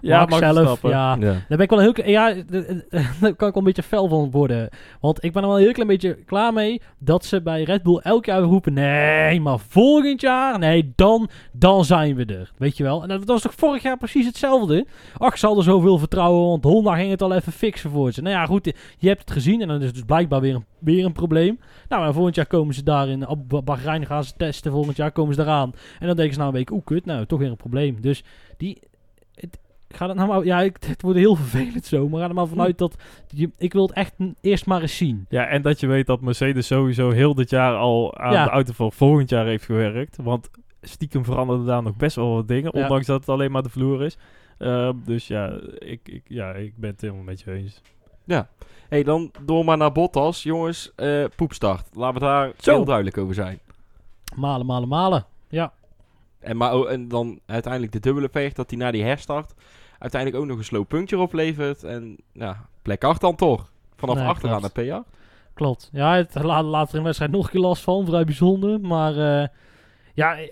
[0.00, 0.82] Ja, Max Max zelf.
[0.82, 1.16] Ja, Ja.
[1.18, 2.34] Daar ben ik wel heel ja,
[3.20, 4.68] daar kan ik wel een beetje fel van worden.
[5.00, 7.82] Want ik ben er wel een heel klein beetje klaar mee dat ze bij Red
[7.82, 12.52] Bull elk jaar roepen: nee, maar volgend jaar, nee, dan, dan zijn we er.
[12.56, 13.02] Weet je wel?
[13.02, 14.86] En dat was toch vorig jaar precies hetzelfde?
[15.18, 18.22] Ach, ze hadden zoveel vertrouwen, want Honda ging het al even fixen voor ze.
[18.22, 20.64] Nou ja, goed, je hebt het gezien en dan is het dus blijkbaar weer een,
[20.78, 21.58] weer een probleem.
[21.88, 23.26] Nou, en volgend jaar komen ze daar in
[23.64, 24.72] Bahrein gaan ze testen.
[24.72, 25.72] Volgend jaar komen ze eraan.
[25.98, 28.00] En dan denken ze na een week, oeh, kut, nou, toch weer een probleem.
[28.00, 28.24] Dus
[28.56, 28.78] die.
[29.34, 29.58] Het,
[29.96, 32.46] Ga er nou maar, ja, ik, het wordt heel vervelend zo, maar ga er maar
[32.46, 32.96] vanuit dat,
[33.28, 35.26] je, ik wil het echt eerst maar eens zien.
[35.28, 38.44] Ja, en dat je weet dat Mercedes sowieso heel dit jaar al aan Ja.
[38.44, 40.16] de auto voor volgend jaar heeft gewerkt.
[40.22, 40.50] Want
[40.82, 42.82] stiekem veranderen daar nog best wel wat dingen, Ja.
[42.82, 44.18] ondanks dat het alleen maar de vloer is.
[44.58, 47.80] Ehm, dus ja ik, ik, ja, ik ben het helemaal met je eens.
[48.88, 50.42] hey, dan door maar naar Bottas.
[50.42, 51.88] Jongens, eh, poepstart.
[51.92, 52.74] Laten we daar Zo.
[52.74, 53.58] heel duidelijk over zijn.
[54.36, 55.26] Malen, malen, malen.
[55.48, 55.72] Ja,
[56.40, 59.54] En, maar, ook- en dan uiteindelijk de dubbele vecht dat hij na die herstart
[60.04, 61.84] uiteindelijk ook nog een slow puncture oplevert.
[61.84, 63.72] En ja, plek 8 dan toch.
[63.96, 64.76] Vanaf Nee, achteraan klopt.
[64.76, 65.04] naar PA.
[65.54, 65.88] klopt.
[65.92, 68.80] Ja, het la- later in de wedstrijd nog een keer last van, vrij bijzonder.
[68.80, 69.48] Maar eh,
[70.14, 70.48] ja, eh,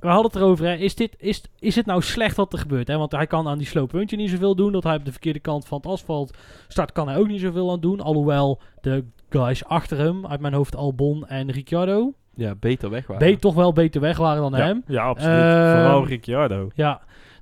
[0.00, 0.64] we hadden het erover.
[0.66, 0.74] Hè.
[0.74, 2.88] Is, dit, is, is het nou slecht wat er gebeurt?
[2.88, 2.96] Hè?
[2.98, 4.72] Want hij kan aan die slow puntje niet zoveel doen.
[4.72, 6.36] Dat hij op de verkeerde kant van het asfalt
[6.68, 8.00] start, kan hij ook niet zoveel aan doen.
[8.00, 13.30] Alhoewel de guys achter hem, uit mijn hoofd Albon en Ricciardo, Ja, beter weg waren.
[13.32, 14.82] be- toch wel beter weg waren dan Ja, hem.
[14.86, 15.36] ja absoluut.
[15.42, 16.70] Ehm, Vooral Ricciardo.
[16.74, 17.00] Ja,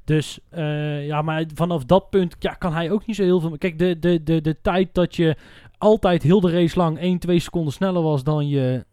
[0.09, 3.59] dus eh, ja, maar vanaf dat punt ja, kan hij ook niet zo heel veel.
[3.59, 5.37] Kijk, de, de, de, de tijd dat je
[5.79, 8.85] altijd heel de race lang 1, 2 seconden sneller was dan je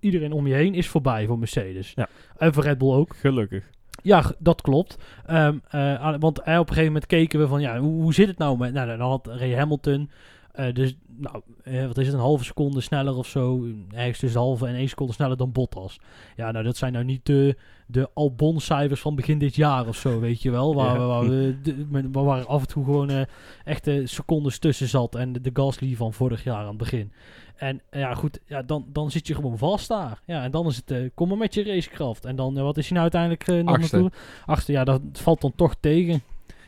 [0.00, 1.92] iedereen om je heen is voorbij voor Mercedes.
[1.94, 2.08] Ja.
[2.36, 3.16] En voor Red Bull ook.
[3.16, 3.70] Gelukkig.
[4.02, 4.98] Ja, dat klopt.
[5.26, 8.28] Eh, aan- want eh, op een gegeven moment keken we van, ja, hoe, hoe zit
[8.28, 8.72] het nou met...
[8.72, 10.10] Nou, dan had Ray Hamilton,
[10.54, 13.66] eh, dus, nou, eh, wat is het, een halve seconde sneller of zo.
[13.94, 15.98] Ergens tussen de halve en één seconde sneller dan Bottas.
[16.36, 20.20] Ja, nou, dat zijn nou niet de, de Albon-cijfers van begin dit jaar of zo,
[20.20, 20.74] weet je wel.
[20.74, 21.06] Waar, Ja.
[21.06, 23.20] waar, we, de- waar, af en toe gewoon eh,
[23.64, 25.14] echte secondes tussen zat.
[25.14, 27.12] En de, de Gasly van vorig jaar aan het begin.
[27.54, 30.20] En ja, goed, ja, dan, dan zit je gewoon vast daar.
[30.26, 32.24] Ja, en dan is het, eh, kom maar met je racekracht.
[32.24, 34.10] En dan, wat is hij nou uiteindelijk Achtste.
[34.46, 36.22] Achtste, ja, dat valt dan toch tegen.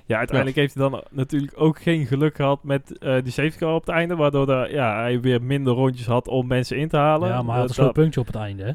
[0.07, 3.75] Ja, uiteindelijk heeft hij dan natuurlijk ook geen geluk gehad met eh, die safety car
[3.75, 4.17] op het einde.
[4.17, 7.29] Waardoor de, ja, hij weer minder rondjes had om mensen in te halen.
[7.29, 8.73] Ja, maar hij had Dat- een puntje op het einde, hè?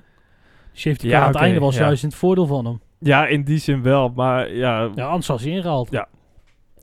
[0.72, 1.82] Safety Ja, car aan het einde was ja.
[1.82, 2.80] juist in het voordeel van hem.
[3.00, 4.10] ja, in die zin wel.
[4.16, 5.92] Maar ja, Ja, anders was hij ingehaald.
[5.92, 6.08] Ja.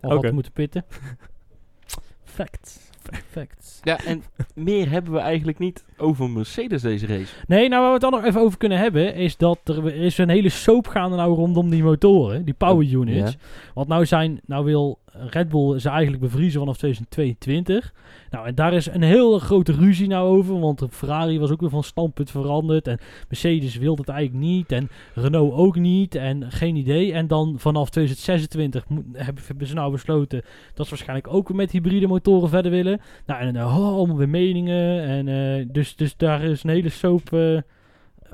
[0.01, 0.25] Of Oké.
[0.27, 0.85] had moeten pitten.
[2.25, 2.91] Fact.
[3.31, 3.58] Fact.
[3.83, 4.23] Ja, en
[4.55, 7.35] meer hebben we eigenlijk niet over Mercedes deze race.
[7.47, 9.95] Nee, nou waar we het dan nog even over kunnen hebben, is dat er, er
[9.95, 13.37] is een hele soap gaande nou rondom die motoren, die power units.
[13.75, 14.99] Want nou zijn, nou wil
[15.31, 17.95] Red Bull ze eigenlijk bevriezen vanaf 2022.
[18.31, 21.71] Nou, en daar is een hele grote ruzie nou over, want Ferrari was ook weer
[21.71, 26.77] van standpunt veranderd en Mercedes wilde het eigenlijk niet en Renault ook niet en geen
[26.77, 27.13] idee.
[27.13, 30.43] En dan vanaf 2026 moet, hebben, ze nou besloten
[30.75, 33.01] dat ze waarschijnlijk ook met hybride motoren verder willen.
[33.27, 37.33] Nou, en oh, allemaal weer meningen en eh, dus, dus daar is een hele soap,
[37.33, 37.59] eh,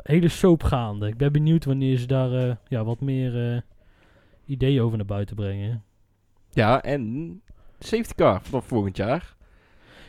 [0.03, 1.07] hele soap gaande.
[1.07, 3.65] Ik ben benieuwd wanneer ze daar ja, wat meer
[4.47, 5.83] ideeën over naar buiten brengen.
[6.55, 7.41] Ja, en
[7.79, 9.35] safety car vanaf volgend jaar.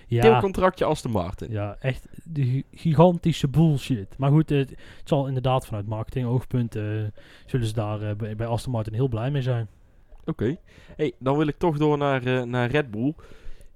[0.08, 1.52] Ja, Deelcontractje Aston Martin.
[1.52, 4.18] ja, echt de gi- gigantische bullshit.
[4.18, 6.84] Maar goed, het, het zal inderdaad vanuit marketing oogpunt eh,
[7.46, 9.68] zullen ze daar eh, bij, bij Aston Martin heel blij mee zijn.
[10.26, 10.56] Oké.
[10.96, 13.14] Hey, dan wil ik toch door naar, eh, naar Red Bull.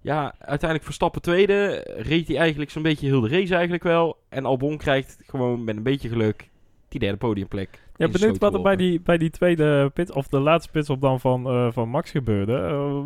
[0.01, 1.83] Ja, uiteindelijk Verstappen tweede.
[1.97, 4.17] Reed hij eigenlijk zo'n beetje heel de race eigenlijk wel.
[4.29, 6.49] En Albon krijgt gewoon met een beetje geluk
[6.87, 7.87] die derde podiumplek.
[7.99, 11.19] Ja, benieuwd wat er bij die, bij die tweede pit, of de laatste pitstop dan
[11.19, 12.53] van, eh, van Max gebeurde.
[12.53, 12.99] Eh,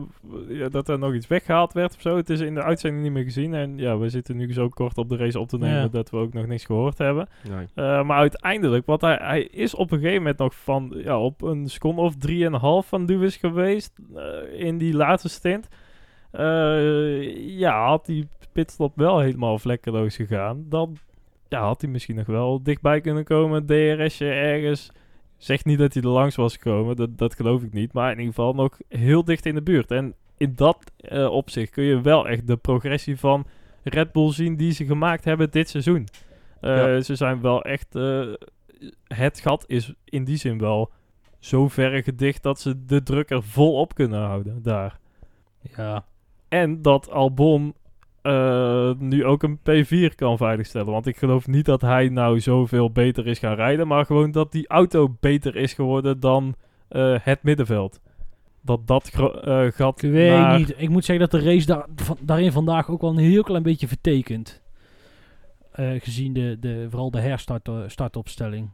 [0.57, 2.15] ja, dat er nog iets weggehaald werd of zo.
[2.15, 3.53] Het is in de uitzending niet meer gezien.
[3.53, 5.87] En ja, we zitten nu zo kort op de race op te nemen Ja.
[5.87, 7.27] dat we ook nog niks gehoord hebben.
[7.49, 7.65] Nee.
[7.73, 11.41] Eh, maar uiteindelijk, want hij, hij is op een gegeven moment nog van, ja, op
[11.41, 13.93] een seconde of drieënhalf van Lewis geweest
[14.57, 15.67] in die laatste stint.
[16.31, 20.97] Eh, ja, had die pitstop wel helemaal vlekkeloos gegaan, dan
[21.53, 23.65] ja, had hij misschien nog wel dichtbij kunnen komen.
[23.65, 24.91] DRSje ergens.
[25.37, 27.93] Zegt niet dat hij er langs was gekomen, dat, dat geloof ik niet.
[27.93, 29.91] Maar in ieder geval nog heel dicht in de buurt.
[29.91, 33.45] En in dat eh, opzicht kun je wel echt de progressie van
[33.83, 36.07] Red Bull zien die ze gemaakt hebben dit seizoen.
[36.61, 37.01] Eh, Ja.
[37.01, 37.95] Ze zijn wel echt.
[37.95, 38.33] eh,
[39.07, 40.91] het gat is in die zin wel
[41.39, 44.99] zo ver gedicht dat ze de druk er volop kunnen houden daar.
[45.75, 46.05] Ja.
[46.49, 47.73] En dat Albon
[48.23, 50.91] eh, nu ook een P4 kan veiligstellen.
[50.91, 53.87] Want ik geloof niet dat hij nou zoveel beter is gaan rijden.
[53.87, 56.55] Maar gewoon dat die auto beter is geworden dan
[56.87, 57.99] eh, het middenveld.
[58.61, 59.09] Dat dat
[59.43, 60.73] eh, gat Ik weet naar- niet.
[60.77, 63.63] Ik moet zeggen dat de race daar, van- daarin vandaag ook wel een heel klein
[63.63, 64.61] beetje vertekent.
[65.75, 68.69] Gezien de, de, vooral de herstart startopstelling.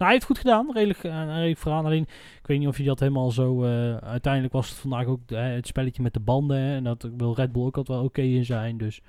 [0.00, 0.72] Nou, hij heeft goed gedaan.
[0.72, 1.84] Redelijk, uh, redelijk vooraan.
[1.84, 2.02] Alleen,
[2.40, 3.64] ik weet niet of je dat helemaal zo...
[3.64, 6.56] eh, uiteindelijk was het vandaag ook eh, het spelletje met de banden.
[6.56, 8.78] hè, en dat wil Red Bull ook altijd wel oké in zijn.
[8.78, 9.00] Dus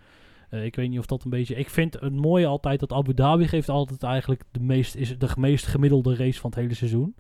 [0.50, 1.56] eh, ik weet niet of dat een beetje...
[1.56, 5.30] Ik vind het mooie altijd dat Abu Dhabi geeft altijd eigenlijk de meest, is de
[5.38, 7.16] meest gemiddelde race van het hele seizoen.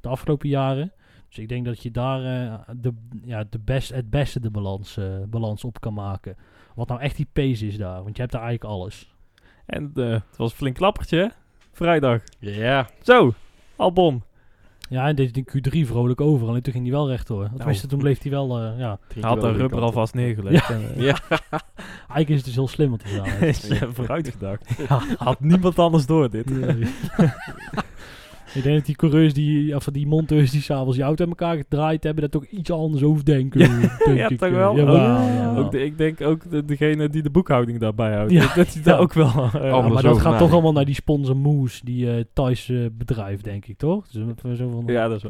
[0.00, 0.92] De afgelopen jaren.
[1.28, 2.92] Dus ik denk dat je daar eh, de,
[3.24, 6.36] ja, de best, het beste de balans, eh, balans op kan maken.
[6.74, 8.02] Wat nou echt die pace is daar.
[8.02, 9.14] Want je hebt daar eigenlijk alles.
[9.66, 11.32] En eh, het was een flink klappertje?
[11.80, 12.20] Vrijdag.
[12.38, 12.88] Ja.
[13.02, 13.34] Zo,
[13.76, 14.22] Albon.
[14.88, 16.48] Ja, en deed die Q3 vrolijk over.
[16.48, 17.48] Alleen toen ging hij wel rechtdoor.
[17.56, 18.58] Tenminste, toen bleef hij wel...
[18.58, 18.98] eh, ja.
[19.14, 20.70] Hij had de rubber alvast neergelegd.
[20.70, 21.18] En, Ja.
[22.14, 23.70] Eigenlijk is het dus heel slim wat hij gedaan heeft.
[23.70, 24.74] is, vooruit gedacht.
[24.88, 25.02] Ja.
[25.16, 26.50] Had niemand anders door dit.
[28.54, 31.56] ik denk dat die coureurs, die, of die monteurs die s'avonds die auto in elkaar
[31.56, 33.58] gedraaid hebben, dat ook iets anders overdenken.
[33.58, 34.54] denk ja, ik, toch eh.
[34.54, 34.76] wel?
[34.76, 35.00] Jawel, Ook-
[35.34, 35.64] jawel.
[35.64, 38.30] Ook de- ik denk ook de, degene die de boekhouding daarbij houdt.
[38.32, 39.00] Ja, dat dat daar ja.
[39.00, 39.26] ook wel...
[39.26, 42.68] eh, Ja, maar dat over gaat toch allemaal naar die sponsor Moose, die eh Thais
[42.68, 44.08] eh, bedrijf, denk ik, toch?
[44.08, 44.22] Dus
[44.58, 45.22] zo van, ja, dat is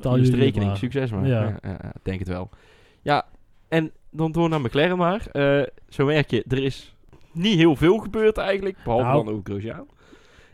[0.00, 0.12] wel...
[0.12, 0.76] Dus de rekening, maar.
[0.78, 1.26] succes maar.
[1.26, 1.42] Ja.
[1.42, 1.58] Ja.
[1.62, 2.48] ja, ja, denk het wel.
[3.02, 3.26] Ja,
[3.68, 5.26] en dan door naar McLaren maar.
[5.32, 6.94] Eh, zo merk je, er is
[7.32, 9.24] niet heel veel gebeurd eigenlijk, behalve Nou.
[9.24, 9.86] dan ook Grosjean.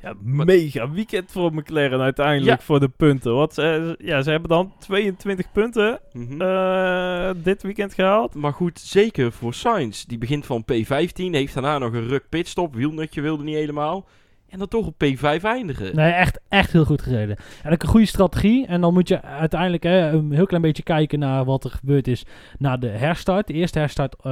[0.05, 2.65] Ja, mega weekend voor McLaren uiteindelijk Ja.
[2.65, 3.35] voor de punten.
[3.35, 6.41] Want ze, ja, ze hebben dan 22 punten Mhm.
[6.41, 8.35] eh, dit weekend gehaald.
[8.35, 10.05] Maar goed, zeker voor Sainz.
[10.05, 12.75] Die begint van P15, heeft daarna nog een ruk pitstop.
[12.75, 14.07] Wielnutje wilde niet helemaal.
[14.49, 15.97] En dan toch op P5 eindigen.
[15.97, 17.37] Nee, echt, echt heel goed gereden.
[17.63, 18.67] En ook een goede strategie.
[18.67, 22.09] En dan moet je uiteindelijk hè, een heel klein beetje kijken naar wat er gebeurd
[22.09, 22.25] is
[22.59, 23.47] na de herstart.
[23.47, 24.23] De eerste herstart, eh,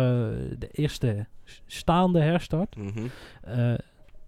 [0.59, 1.27] de eerste
[1.67, 2.77] staande herstart.
[2.77, 2.91] Mhm.
[3.43, 3.73] Eh,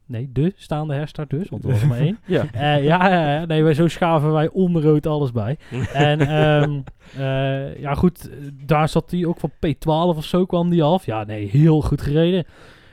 [0.07, 2.19] nee, de staande herstart dus, want er was er maar één.
[2.27, 2.45] Ja.
[2.53, 5.59] Eh, ja, ja, nee, wij, zo schaven wij onrood alles bij.
[5.93, 6.81] En ehm,
[7.17, 8.37] eh, ja, goed, eh,
[8.67, 11.07] daar zat hij ook van P12 of zo kwam die af.
[11.07, 12.45] Ja, nee, heel goed gereden.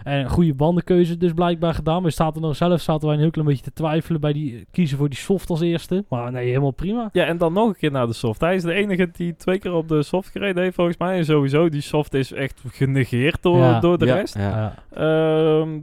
[0.03, 2.03] En een goede bandenkeuze dus blijkbaar gedaan.
[2.03, 4.97] We zaten nog zelf zaten wij een heel klein beetje te twijfelen bij die kiezen
[4.97, 6.05] voor die soft als eerste.
[6.09, 7.09] Maar nee, helemaal prima.
[7.11, 8.41] Ja, en dan nog een keer naar de soft.
[8.41, 11.17] Hij is de enige die twee keer op de soft gereden heeft volgens mij.
[11.17, 13.79] En sowieso, die soft is echt genegeerd door, Ja.
[13.79, 14.35] door de Ja, rest.
[14.37, 14.73] ja.
[14.95, 14.99] Ja.
[15.61, 15.79] Ehm,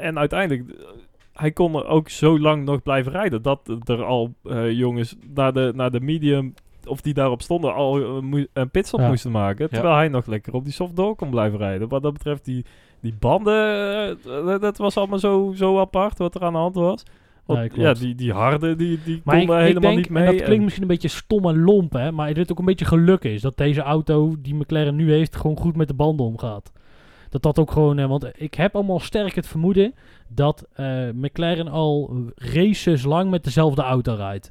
[0.00, 0.84] en uiteindelijk, eh,
[1.32, 3.42] hij kon er ook zo lang nog blijven rijden.
[3.42, 6.54] Dat er al eh, jongens naar de, naar de medium,
[6.86, 9.08] of die daarop stonden, al eh, moe- een pitstop Ja.
[9.08, 9.68] moesten maken.
[9.70, 11.88] Terwijl hij nog lekker op die soft door kon blijven rijden.
[11.88, 12.64] Wat dat betreft, die,
[13.04, 16.74] die banden, eh, dat- dat was allemaal zo, zo apart wat er aan de hand
[16.74, 17.02] was.
[17.46, 17.82] Want, Nee, klopt.
[17.98, 20.24] ja, die, die harde, die, die Maar ik, konden ik helemaal denk, niet mee.
[20.24, 22.84] dat klinkt En- misschien een beetje stom en lomp, hè, maar dit ook een beetje
[22.84, 23.40] geluk is.
[23.40, 26.72] Dat deze auto die McLaren nu heeft gewoon goed met de banden omgaat.
[27.30, 29.94] Dat dat ook gewoon, eh, want ik heb allemaal sterk het vermoeden
[30.28, 34.50] dat eh, McLaren al races lang met dezelfde auto rijdt.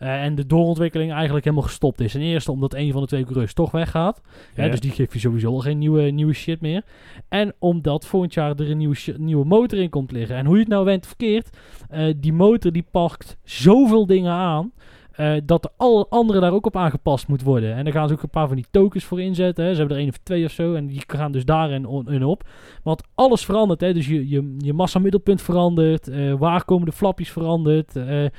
[0.00, 2.12] Eh, en de doorontwikkeling eigenlijk helemaal gestopt is.
[2.12, 4.20] Ten eerste omdat een van de twee coureurs toch weggaat.
[4.54, 6.82] Hè, dus die geeft je sowieso al geen nieuwe, nieuwe shit meer.
[7.28, 10.36] En omdat volgend jaar er een nieuwe, nieuwe motor in komt liggen.
[10.36, 11.56] En hoe je het nou went verkeerd,
[11.88, 14.72] eh, die motor die pakt zoveel dingen aan.
[15.20, 17.74] Eh, dat alle andere daar ook op aangepast moet worden.
[17.74, 19.64] En daar gaan ze ook een paar van die tokens voor inzetten.
[19.64, 19.70] Hè.
[19.72, 20.74] Ze hebben er één of twee of zo.
[20.74, 22.48] En die gaan dus daarin op.
[22.82, 23.80] Want alles verandert.
[23.80, 23.92] Hè.
[23.94, 26.08] Dus je, je, je massa-middelpunt verandert.
[26.08, 27.96] eh, waar komen de flapjes verandert.
[27.96, 28.30] eh, eh,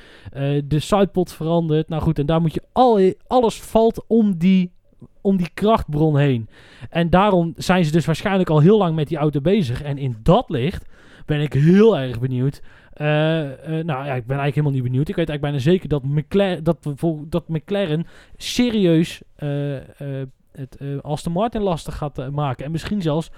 [0.64, 1.88] de sidepod verandert.
[1.88, 4.72] Nou goed, en daar moet je al, alles valt om die,
[5.20, 6.48] om die krachtbron heen.
[6.90, 9.82] En daarom zijn ze dus waarschijnlijk al heel lang met die auto bezig.
[9.82, 10.90] En in dat licht
[11.26, 12.62] ben ik heel erg benieuwd.
[12.92, 15.08] Eh, eh, nou ja, ik ben eigenlijk helemaal niet benieuwd.
[15.08, 16.78] Ik weet eigenlijk bijna zeker dat McLaren, dat,
[17.28, 18.06] dat McLaren
[18.36, 19.76] serieus eh,
[20.52, 22.64] het Aston Martin lastig gaat maken.
[22.64, 23.30] En misschien zelfs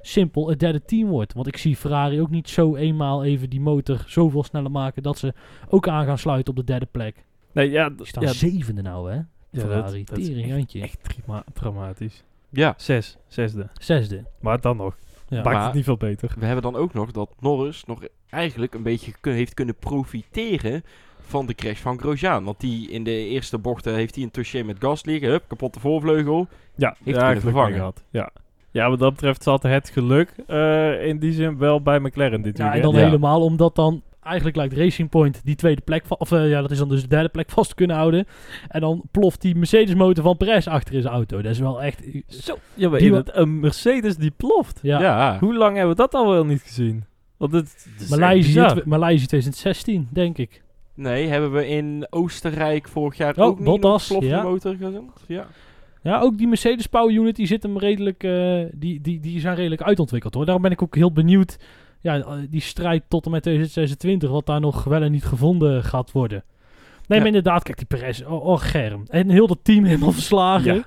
[0.00, 1.32] simpel het derde team wordt.
[1.32, 5.18] Want ik zie Ferrari ook niet zo eenmaal even die motor zoveel sneller maken dat
[5.18, 5.34] ze
[5.68, 7.24] ook aan gaan sluiten op de derde plek.
[7.52, 9.16] Nee, ja, Die staan ja, zevende nou, hè?
[9.16, 9.26] ja,
[9.60, 12.24] Ferrari, dat, dat is echt, echt dramatisch.
[12.50, 13.68] Ja, Zes, zesde.
[13.72, 14.24] Zesde.
[14.40, 14.96] Maar dan nog.
[15.30, 15.42] Ja.
[15.42, 16.34] Maakt Maar- het niet veel beter.
[16.38, 20.82] we hebben dan ook nog dat Norris nog eigenlijk een beetje kun- heeft kunnen profiteren
[21.20, 22.44] van de crash van Grosjean.
[22.44, 25.28] Want die in de eerste bochten heeft hij een touché met gas liggen.
[25.30, 26.46] Hup, kapotte voorvleugel.
[26.74, 27.74] Ja, Heeft ja, mee vervangen.
[27.74, 28.02] gehad.
[28.10, 28.30] Ja.
[28.70, 32.58] ja, wat dat betreft zat het geluk eh, in die zin wel bij McLaren dit
[32.58, 33.00] Ja, en dan Ja.
[33.00, 36.78] helemaal omdat dan eigenlijk lijkt Racing Point die tweede plek, of eh, ja, dat is
[36.78, 38.26] dan dus de derde plek vast te kunnen houden.
[38.68, 41.42] En dan ploft die Mercedes motor van Perez achter in zijn auto.
[41.42, 42.02] Dat is wel echt...
[42.26, 44.78] Zo, ja, maar Die het, een Mercedes die ploft.
[44.82, 45.38] Ja, Ja.
[45.38, 47.04] Hoe lang hebben we dat al wel niet gezien?
[47.36, 50.62] Want het, Maleisië, Maleisië 2016, denk ik.
[50.94, 54.42] Nee, hebben we in Oostenrijk vorig jaar Oh, ook niet Bottas, een ja.
[54.42, 55.10] motor gezien?
[55.26, 55.46] Ja.
[56.02, 59.54] Ja, ook die Mercedes Power Unit, die zit hem redelijk, eh, die, die, die zijn
[59.54, 60.44] redelijk uitontwikkeld hoor.
[60.44, 61.58] Daarom ben ik ook heel benieuwd,
[62.00, 65.84] ja, eh, die strijd tot en met 2026, wat daar nog wel en niet gevonden
[65.84, 66.44] gaat worden.
[67.06, 67.24] Nee, Ja.
[67.24, 69.02] maar inderdaad, kijk die Perez, oh, oh germ.
[69.08, 70.74] En heel dat team helemaal verslagen.
[70.74, 70.86] Ja.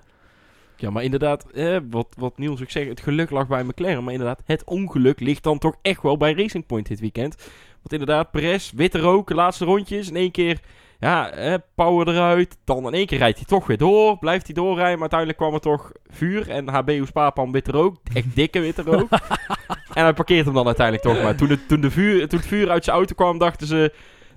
[0.78, 4.04] Ja, maar inderdaad, eh, wat, wat Niels ook zegt, het geluk lag bij McLaren.
[4.04, 7.36] Maar inderdaad, het ongeluk ligt dan toch echt wel bij Racing Point dit weekend.
[7.82, 10.10] Want inderdaad, Perez, witte rook, laatste rondjes.
[10.10, 10.60] In één keer,
[11.04, 12.58] ja, eh, power eruit.
[12.64, 14.18] Dan in één keer rijdt hij toch weer door.
[14.18, 16.50] Blijft hij doorrijden, maar uiteindelijk kwam er toch vuur.
[16.50, 19.10] En HB Spapam witte rook, echt dikke witte rook.
[19.94, 21.36] en hij parkeert hem dan uiteindelijk toch maar.
[21.36, 23.94] Toen, het, toen, de vuur, toen het vuur uit zijn auto kwam, dachten ze...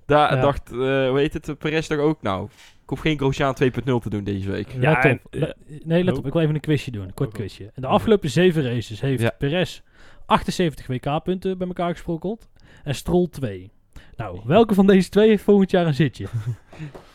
[0.06, 0.40] Daar Ja.
[0.40, 0.76] dacht, eh
[1.08, 2.48] hoe heet het, Perez toch ook, nou...
[2.82, 4.68] Ik hoef geen Grosjean 2.0 te doen deze week.
[4.72, 5.10] Ja, Ja, top.
[5.10, 6.26] en- Le- nee, let op.
[6.26, 7.04] Ik wil even een quizje doen.
[7.06, 7.34] Een kort Oh.
[7.34, 7.64] quizje.
[7.64, 9.30] In de afgelopen zeven races heeft Ja.
[9.38, 9.80] Perez
[10.26, 12.48] 78 WK-punten bij elkaar gesprokkeld.
[12.84, 13.70] En Stroll 2.
[14.16, 16.26] Nou, welke van deze twee heeft volgend jaar een zitje?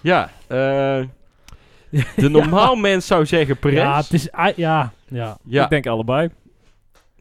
[0.01, 0.57] Ja, eh,
[2.15, 3.77] de normaal mens zou zeggen Perez.
[3.77, 4.31] Ja, het is...
[4.31, 5.37] ah, Ja, ja.
[5.45, 6.29] Ja, Ik denk allebei.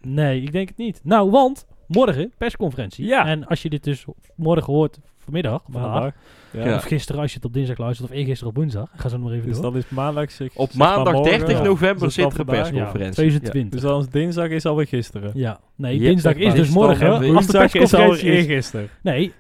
[0.01, 1.01] Nee, ik denk het niet.
[1.05, 3.07] Nou, want morgen persconferentie.
[3.07, 3.27] Ja.
[3.27, 4.05] En als je dit dus
[4.37, 6.13] morgen hoort, vanmiddag, vandaag, Maandag.
[6.53, 6.65] Ja.
[6.65, 6.75] Ja.
[6.75, 8.89] of gisteren als je het op dinsdag luistert, of eergisteren op woensdag.
[8.97, 9.71] Ga zo nog maar even Dus door.
[9.73, 10.31] dan is maandag...
[10.31, 11.39] Zeg, op maandag morgen.
[11.39, 11.63] 30 Ja.
[11.65, 13.13] november Dus zit er een persconferentie.
[13.15, 13.81] 2020.
[13.81, 15.31] Dus dan is dinsdag is alweer gisteren.
[15.35, 17.33] Ja, nee, dinsdag is dus morgen.
[17.33, 18.89] Woensdag is alweer eergisteren.
[19.03, 19.33] Nee,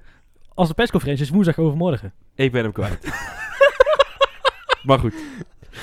[0.61, 2.13] als de persconferentie is woensdag overmorgen.
[2.35, 3.13] Ik ben hem kwijt.
[4.87, 5.15] maar goed,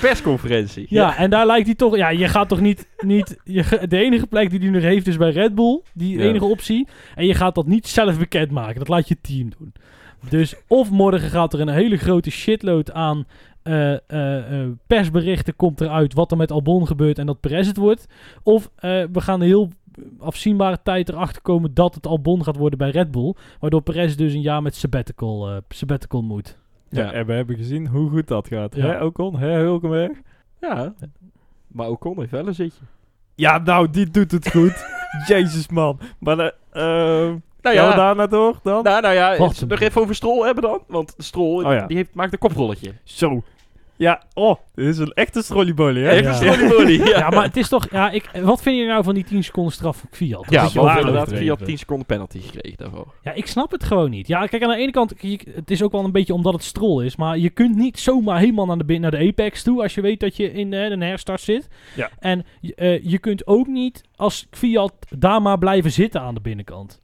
[0.00, 0.86] persconferentie.
[0.88, 1.96] Ja, en daar lijkt hij toch...
[1.96, 2.88] Ja, je gaat toch niet...
[2.98, 5.82] niet je, de enige plek die hij nu heeft is bij Red Bull.
[5.94, 6.88] Die enige optie.
[7.14, 8.78] En je gaat dat niet zelf bekendmaken.
[8.78, 9.72] Dat laat je team doen.
[10.28, 13.26] Dus of morgen gaat er een hele grote shitload aan
[13.62, 17.76] eh, eh, eh, persberichten komt eruit wat er met Albon gebeurt en dat Perez het
[17.76, 18.06] wordt.
[18.42, 19.68] Of we gaan heel
[20.18, 23.34] afzienbare tijd erachter komen dat het Albon gaat worden bij Red Bull.
[23.60, 26.58] Waardoor Perez dus een jaar met sabbatical, eh, sabbatical moet.
[26.90, 27.04] Ja.
[27.04, 27.12] Ja.
[27.12, 28.76] en we hebben gezien hoe goed dat gaat.
[28.76, 28.86] Ja.
[28.86, 29.38] Hè, Ocon?
[29.38, 30.18] Hè, Hulkenberg?
[30.60, 30.94] Ja.
[31.66, 32.80] Maar Ocon heeft wel een zitje.
[33.34, 34.86] Ja, nou, die doet het goed.
[35.26, 36.00] Jezus, man.
[36.18, 38.82] Maar, eh eh, Nou gaan we ja, daarna door dan?
[38.82, 39.36] nou, nou ja
[39.68, 40.82] nog even over Strol hebben dan.
[40.86, 41.86] Want Strol, Oh ja.
[41.86, 42.92] die heeft, maakt een koprolletje.
[43.04, 43.42] Zo.
[43.98, 46.08] Ja, oh, dit is een echte strollybolie, hè?
[46.10, 46.32] Echt Ja.
[46.32, 47.18] strollybolie, ja.
[47.18, 47.90] Ja, maar het is toch...
[47.90, 50.46] Ja, ik, wat vind je nou van die 10 seconden straf voor Fiat?
[50.50, 51.32] Ja, Dat je want waar inderdaad.
[51.32, 53.14] Fiat 10 seconden penalty gekregen daarvoor.
[53.22, 54.26] Ja, ik snap het gewoon niet.
[54.26, 56.62] Ja, kijk, aan de ene kant, je- het is ook wel een beetje omdat het
[56.62, 57.16] strol is.
[57.16, 60.20] Maar je kunt niet zomaar helemaal naar de, naar de apex toe als je weet
[60.20, 61.68] dat je in eh, een herstart zit.
[61.96, 62.10] Ja.
[62.18, 66.40] En je- eh, je kunt ook niet als Fiat daar maar blijven zitten aan de
[66.40, 67.00] binnenkant.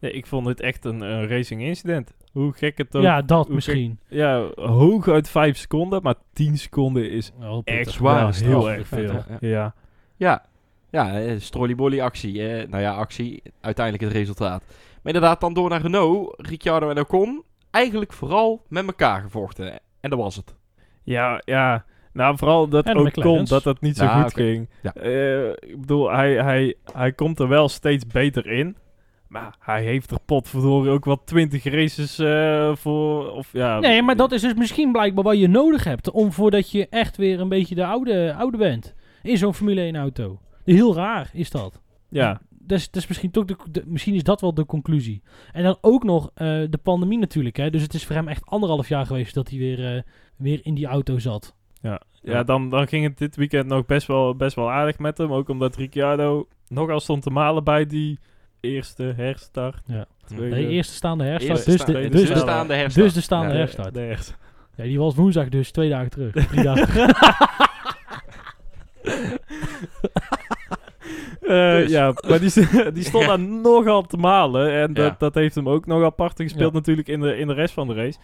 [0.00, 2.14] Nee, ik vond het echt een, een racing incident.
[2.34, 3.02] Hoe gek het ook...
[3.02, 3.98] ja, dat hoe misschien.
[4.08, 7.94] Ja, hooguit 5 seconden, maar 10 seconden is Wel echt pittig.
[7.94, 8.28] zwaar.
[8.28, 9.12] is heel erg veel.
[9.12, 9.38] Ja.
[9.40, 9.74] Ja.
[10.16, 10.44] Ja,
[10.90, 12.48] ja eh, strollybolly actie.
[12.48, 14.62] eh, nou ja, actie, uiteindelijk het resultaat.
[15.02, 16.34] Maar inderdaad, dan door naar Renault.
[16.36, 19.72] Ricciardo en Ocon, eigenlijk vooral met elkaar gevochten.
[20.00, 20.54] En dat was het.
[21.02, 21.84] Ja, ja.
[22.12, 24.68] Nou, vooral dat ook kon dat dat niet zo Ja, goed ging.
[24.82, 24.94] Ja.
[24.94, 28.76] Eh, ik bedoel, hij, hij, hij komt er wel steeds beter in.
[29.34, 33.30] Maar hij heeft er potverdorie ook wel 20 races eh, voor.
[33.30, 36.10] Of, ja, Nee, maar dat is dus misschien blijkbaar wat je nodig hebt.
[36.10, 38.94] Om voordat je echt weer een beetje de oude, oude bent.
[39.22, 40.40] In zo'n Formule 1 auto.
[40.64, 41.80] Heel raar is dat.
[42.08, 45.22] Ja, Dus, dus misschien, toch de, de- misschien is dat wel de conclusie.
[45.52, 47.56] En dan ook nog eh, de pandemie natuurlijk.
[47.56, 47.70] Hè?
[47.70, 50.02] Dus het is voor hem echt anderhalf jaar geweest dat hij weer, eh,
[50.36, 51.54] weer in die auto zat.
[51.80, 52.00] ja.
[52.22, 52.32] Ja.
[52.32, 55.32] ja dan, dan ging het dit weekend nog best wel, best wel aardig met hem.
[55.32, 58.18] Ook omdat Ricciardo nogal stond te malen bij die
[58.64, 59.82] eerste herstart.
[59.86, 60.06] Ja.
[60.26, 61.56] Tweede- eerste staande herstart.
[61.58, 63.04] Eerste Dus sta- de, dus, de de, staande herstart.
[63.06, 63.58] dus de staande Ja.
[63.58, 63.94] herstart.
[63.94, 64.16] De
[64.76, 66.32] Ja, die was woensdag dus twee dagen terug.
[66.46, 67.12] Drie dagen terug.
[71.40, 71.90] Eh, Dus.
[71.90, 72.52] Ja, maar die,
[72.92, 74.72] die stond daar nogal te malen.
[74.72, 75.14] En dat, Ja.
[75.18, 76.78] dat heeft hem ook nog apart gespeeld Ja.
[76.78, 78.18] natuurlijk in de, in de rest van de race.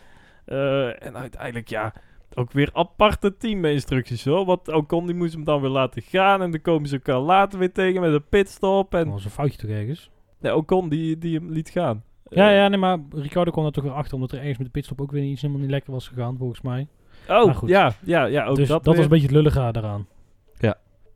[0.44, 1.92] Eh, en uiteindelijk, ja,
[2.34, 4.44] ook weer aparte teaminstructies hoor.
[4.44, 6.42] Want Ocon die moest hem dan weer laten gaan.
[6.42, 8.90] En dan komen ze elkaar later weer tegen met een pitstop.
[8.90, 10.10] Dat En was een foutje toch ergens?
[10.40, 12.02] Nee, Ocon die, die hem liet gaan.
[12.28, 14.66] Ja, Eh, ja, nee, maar Ricardo kwam er toch weer achter, omdat er ergens met
[14.66, 16.86] de pitstop ook weer iets helemaal niet lekker was gegaan, volgens mij.
[17.28, 17.68] Oh, goed.
[17.68, 20.06] ja, ja, ja, ook dus dat, dat, was een beetje het lullige daaraan.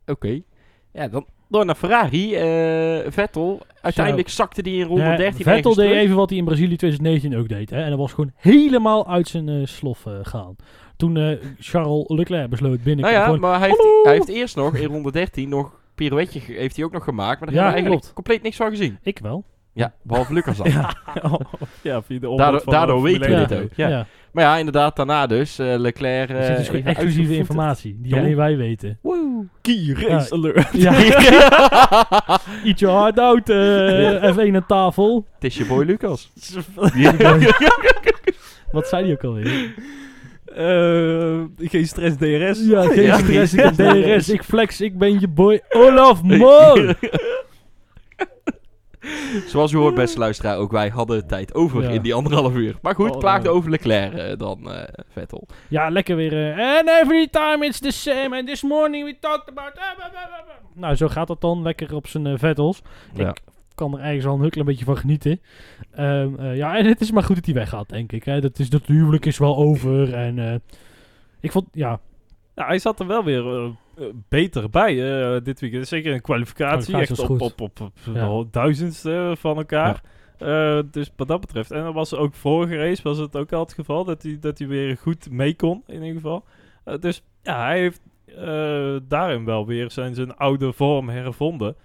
[0.07, 0.41] Oké.
[0.91, 2.35] Ja, dan door naar Ferrari.
[2.35, 3.61] eh, Vettel.
[3.81, 6.01] Uiteindelijk zakte die in ronde Ja, 13 Vettel deed terug.
[6.01, 7.69] even wat hij in Brazilië 2019 ook deed.
[7.69, 7.81] Hè?
[7.83, 10.55] En dat was gewoon helemaal uit zijn eh, slof eh, gaan.
[10.97, 14.55] Toen eh, Charles Leclerc besloot binnen Nou ja, gewoon, maar hij heeft, hij heeft eerst
[14.55, 17.39] nog in ronde 13 nog pirouetje heeft hij ook nog gemaakt.
[17.39, 18.13] Maar daar Ja, hebben we eigenlijk klopt.
[18.13, 18.97] compleet niks van gezien.
[19.03, 19.43] Ik wel.
[19.73, 20.69] Ja, behalve Lucas dan.
[20.71, 20.93] Ja,
[21.81, 23.69] ja via de Daardoor- van daardoor weten we 1 dit ook.
[23.75, 24.05] Ja.
[24.31, 25.59] Maar ja, inderdaad, daarna dus.
[25.59, 26.29] eh, Leclerc.
[26.29, 28.97] Er zit dus eh, gewoon even exclusieve informatie die alleen wij weten.
[29.01, 29.45] Woe.
[29.61, 30.67] Key race alert.
[30.71, 30.93] Ja,
[32.69, 35.27] ietsje hard out, eh, F1 aan tafel.
[35.33, 36.31] Het is je boy Lucas.
[38.71, 39.73] Wat zei die ook alweer?
[40.55, 42.67] Eh, geen stress DRS.
[42.67, 44.25] Ja, geen Ja, stress, ik geen heb stress.
[44.25, 46.75] DRS, ik flex, ik ben je boy Olaf Mol.
[49.47, 51.89] Zoals u hoort, beste luisteraar, ook wij hadden tijd over Ja.
[51.89, 52.75] in die anderhalf uur.
[52.81, 55.47] Maar goed, Oh, klaagde over Leclerc eh, dan, eh, Vettel.
[55.67, 56.51] Ja, lekker weer.
[56.57, 58.37] eh, And every time it's the same.
[58.37, 59.71] And this morning we talked about...
[60.73, 61.61] Nou, zo gaat dat dan.
[61.61, 62.81] Lekker op zijn vettels.
[63.13, 63.29] Ja.
[63.29, 63.37] Ik
[63.75, 65.41] kan er ergens al een heel klein beetje van genieten.
[65.91, 68.23] Ehm, eh, ja, en het is maar goed dat hij weggaat, denk ik.
[68.23, 68.41] Hè.
[68.41, 70.13] Dat, is, dat huwelijk is wel over.
[70.13, 70.55] En eh,
[71.39, 71.99] ik vond, ja,
[72.55, 73.69] Ja, hij zat er wel weer eh,
[74.29, 74.95] beter bij
[75.41, 75.87] dit weekend.
[75.87, 76.89] Zeker in kwalificatie.
[76.91, 78.43] Kwalificatie echt op, op, op, op, Ja.
[78.51, 80.01] duizendste van elkaar.
[80.91, 81.71] Dus wat dat betreft.
[81.71, 84.03] En dat was ook vorige race was het ook al het geval.
[84.03, 86.43] Dat hij, dat hij weer goed mee kon, in ieder geval.
[86.99, 88.01] Dus ja, hij heeft
[89.09, 91.75] daarin wel weer zijn, zijn oude vorm hervonden.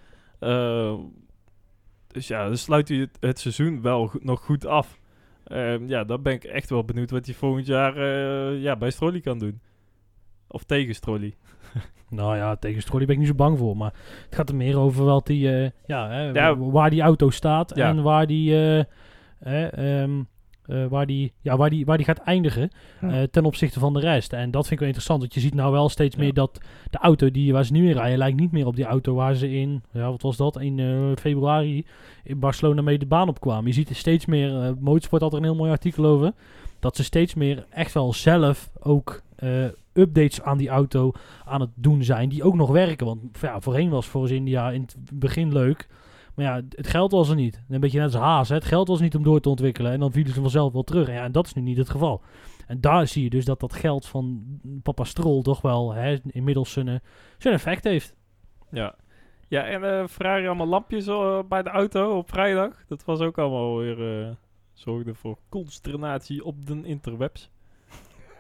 [2.12, 4.99] Dus ja, dan sluit hij het, het seizoen wel nog goed af.
[5.44, 8.90] Ehm, ja, dan ben ik echt wel benieuwd wat hij volgend jaar eh, ja, bij
[8.90, 9.61] Strolly kan doen.
[10.49, 11.35] Of tegen Strolly.
[12.09, 13.77] nou ja, tegen Strolly ben ik niet zo bang voor.
[13.77, 13.92] Maar
[14.25, 16.57] het gaat er meer over wat die, eh, ja, hè, Ja.
[16.57, 17.73] waar die auto staat.
[17.75, 17.88] Ja.
[17.88, 18.53] En waar die,
[19.38, 20.07] hè,
[20.70, 22.70] eh, waar die, ja, waar die, waar die gaat eindigen.
[23.00, 23.11] Ja.
[23.11, 24.33] eh, ten opzichte van de rest.
[24.33, 25.20] En dat vind ik wel interessant.
[25.20, 26.22] Want je ziet nou wel steeds Ja.
[26.22, 28.85] meer dat de auto die waar ze nu in rijden, lijkt niet meer op die
[28.85, 31.85] auto waar ze in, ja, wat was dat, in eh, februari
[32.24, 33.66] in Barcelona mee de baan op kwamen.
[33.66, 36.33] Je ziet er steeds meer, Motorsport had er een heel mooi artikel over,
[36.78, 39.22] dat ze steeds meer echt wel zelf ook
[39.92, 41.12] updates aan die auto
[41.44, 43.06] aan het doen zijn, die ook nog werken.
[43.06, 45.88] Want ja, voorheen was Force India in het begin leuk.
[46.40, 47.62] Maar ja, het geld was er niet.
[47.68, 48.48] Een beetje net als Haas.
[48.48, 48.55] Hè?
[48.55, 49.92] Het geld was niet om door te ontwikkelen.
[49.92, 51.09] En dan vielen ze vanzelf wel terug.
[51.09, 52.22] En, ja, en dat is nu niet het geval.
[52.66, 54.44] En daar zie je dus dat dat geld van
[54.83, 56.94] papa Stroll toch wel hè, inmiddels zijn, eh,
[57.38, 58.14] zijn effect heeft.
[58.70, 58.94] Ja.
[59.48, 62.85] Ja, en eh Ferrari allemaal lampjes eh, bij de auto op vrijdag.
[62.87, 64.37] Dat was ook allemaal weer...
[64.72, 67.50] zorgde voor consternatie op de interwebs.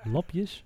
[0.04, 0.64] Lapjes?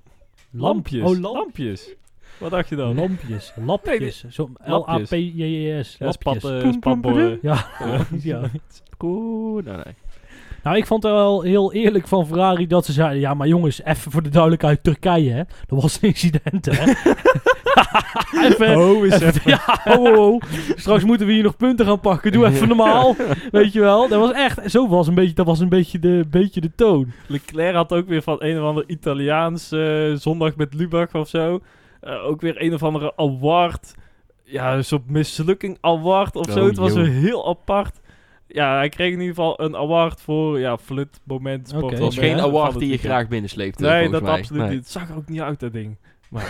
[0.50, 1.02] Lampjes.
[1.02, 1.36] Oh, lamp.
[1.36, 1.94] Lampjes.
[2.38, 2.94] Wat dacht je dan?
[2.94, 3.52] Lampjes.
[3.66, 4.24] Lapjes.
[4.28, 5.10] Zo Lapjes.
[5.10, 5.96] L-A-P-J-E-S.
[5.98, 6.62] Ja, spat, Lapjes.
[6.64, 7.38] eh, spatboren.
[7.42, 7.66] Ja.
[7.84, 7.98] Ja.
[8.40, 8.40] ja.
[9.00, 9.94] Oeh, nee, nee.
[10.62, 13.20] Nou, ik vond het wel heel eerlijk van Ferrari dat ze zeiden...
[13.20, 15.42] Ja, maar jongens, even voor de duidelijkheid, Turkije, hè.
[15.66, 16.92] Dat was een incident, hè.
[18.48, 19.50] even, Oh, is even- even.
[19.50, 20.38] ja, ho, ho, ho.
[20.76, 22.32] Straks moeten we hier nog punten gaan pakken.
[22.32, 23.16] Doe even normaal.
[23.50, 24.08] Weet je wel.
[24.08, 24.70] Dat was echt...
[24.70, 27.12] Zo was een beetje, dat was een beetje de, beetje de toon.
[27.26, 31.60] Leclerc had ook weer van een of ander Italiaans eh, zondag met Lubach of zo.
[32.04, 33.94] Eh, ook weer een of andere award.
[34.42, 36.60] Ja, een soort mislukking award of zo.
[36.60, 37.02] Oh, Het was joh.
[37.02, 38.00] weer heel apart.
[38.46, 41.68] Ja, hij kreeg in ieder geval een award voor ja, flut moment.
[41.68, 41.92] sport Oké.
[41.92, 43.82] Het was Ja, geen award die je graag binnensleept.
[43.82, 44.38] eh, Nee, dat mij.
[44.38, 44.70] absoluut Nee.
[44.70, 44.78] niet.
[44.80, 45.96] Het zag er ook niet uit, dat ding.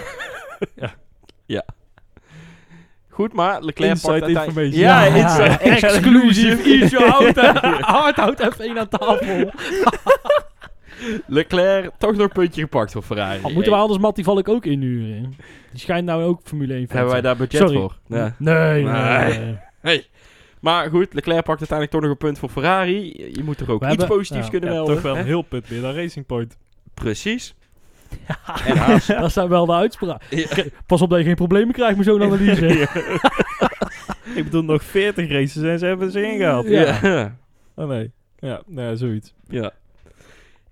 [3.08, 4.80] Goed, maar Leclerc pakt uiteindelijk- information.
[4.80, 6.64] Ja, Ja, inside- exclusief.
[6.66, 7.36] Ietsje hout,
[7.96, 9.50] hard hout F1 aan tafel.
[11.26, 13.42] Leclerc toch nog een puntje gepakt voor Ferrari.
[13.42, 15.34] Al moeten we anders Mattie Valk ook inhuren.
[15.70, 17.74] Die schijnt nou ook Formule 1 fan Hebben wij daar budget Sorry.
[17.76, 17.98] voor?
[18.06, 18.34] Ja.
[18.38, 19.38] Nee, nee, Nee.
[19.38, 19.58] nee.
[19.80, 20.06] Hey.
[20.60, 23.30] Maar goed, Leclerc pakt uiteindelijk toch nog een punt voor Ferrari.
[23.34, 24.50] Je moet toch ook We iets hebben- positiefs ja.
[24.50, 24.94] kunnen Ja, melden.
[24.94, 26.56] toch wel een heel punt meer dan Racing Point.
[26.94, 27.54] Precies.
[28.66, 29.06] En Haas.
[29.06, 30.26] Dat zijn wel de uitspraken.
[30.38, 30.46] Ja.
[30.86, 32.66] Pas op dat je geen problemen krijgt met zo'n analyse.
[34.38, 36.68] Ik bedoel, nog 40 races en ze hebben ze ingehaald.
[36.68, 36.98] Ja.
[37.02, 37.36] Ja.
[37.74, 38.12] Oh nee.
[38.38, 39.34] Ja, nou ja, zoiets.
[39.48, 39.70] ja.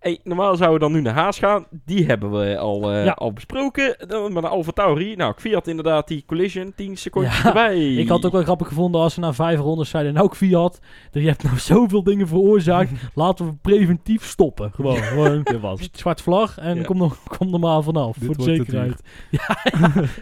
[0.02, 1.66] Hey, normaal zouden we dan nu naar Haas gaan.
[1.84, 3.10] Die hebben we al, eh, Ja.
[3.12, 3.96] al besproken.
[4.08, 5.16] Dan met een Alfa Tauri.
[5.16, 6.72] Nou, Fiat inderdaad die collision.
[6.76, 7.94] 10 seconden Ja, erbij.
[7.94, 10.14] Ik had het ook wel grappig gevonden als ze na vijf rondes zeiden...
[10.14, 10.80] Nou, Fiat,
[11.12, 12.90] je hebt nou zoveel dingen veroorzaakt.
[13.14, 14.72] Laten we preventief stoppen.
[14.74, 15.44] Gewoon, gewoon
[15.92, 16.82] zwart vlag en Ja.
[16.82, 18.16] kom, er, kom er maar vanaf.
[18.16, 19.02] Dit voor de zekerheid.
[19.30, 19.56] Ja,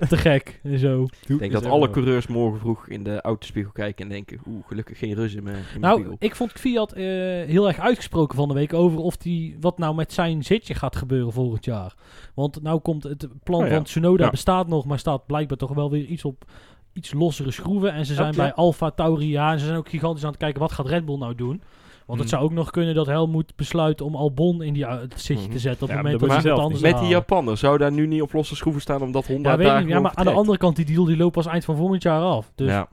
[0.08, 0.60] te gek.
[0.62, 1.06] En zo.
[1.26, 4.40] Ik denk dat alle coureurs morgen vroeg in de autospiegel kijken en denken...
[4.48, 6.16] Oeh, gelukkig geen in mijn Nou, spiegel.
[6.18, 7.04] ik vond Fiat eh,
[7.46, 10.74] heel erg uitgesproken van de week over of die, wat wat nou met zijn zitje
[10.74, 11.94] gaat gebeuren volgend jaar.
[12.34, 13.74] Want nou komt het plan Oh ja.
[13.74, 14.30] van Tsunoda Ja.
[14.30, 16.44] bestaat nog, maar staat blijkbaar toch wel weer iets op
[16.92, 17.92] iets lossere schroeven.
[17.92, 20.60] En ze zijn bij Alfa Tauri, ja, en ze zijn ook gigantisch aan het kijken
[20.60, 21.62] wat gaat Red Bull nou doen.
[22.06, 22.38] Want het Hmm.
[22.38, 25.58] zou ook nog kunnen dat Helmoet besluit om Albon in die uh, het zitje te
[25.58, 27.08] zetten op Ja, het moment dat iemand zelf anders Met die.
[27.08, 29.88] Japaner zou daar nu niet op losse schroeven staan omdat Honda Ja, weet daar niet.
[29.88, 32.22] Ja, maar aan de andere kant, die deal die loopt pas eind van volgend jaar
[32.22, 32.52] af.
[32.54, 32.88] Dus ja.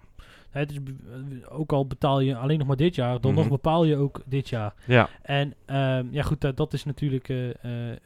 [0.50, 3.40] Het is, eh, ook al betaal je alleen nog maar dit jaar, dan Mhm.
[3.40, 4.74] nog bepaal je ook dit jaar.
[4.86, 5.10] ja.
[5.22, 7.50] En ehm, ja, goed, dat, dat is natuurlijk eh,
[7.92, 7.98] eh,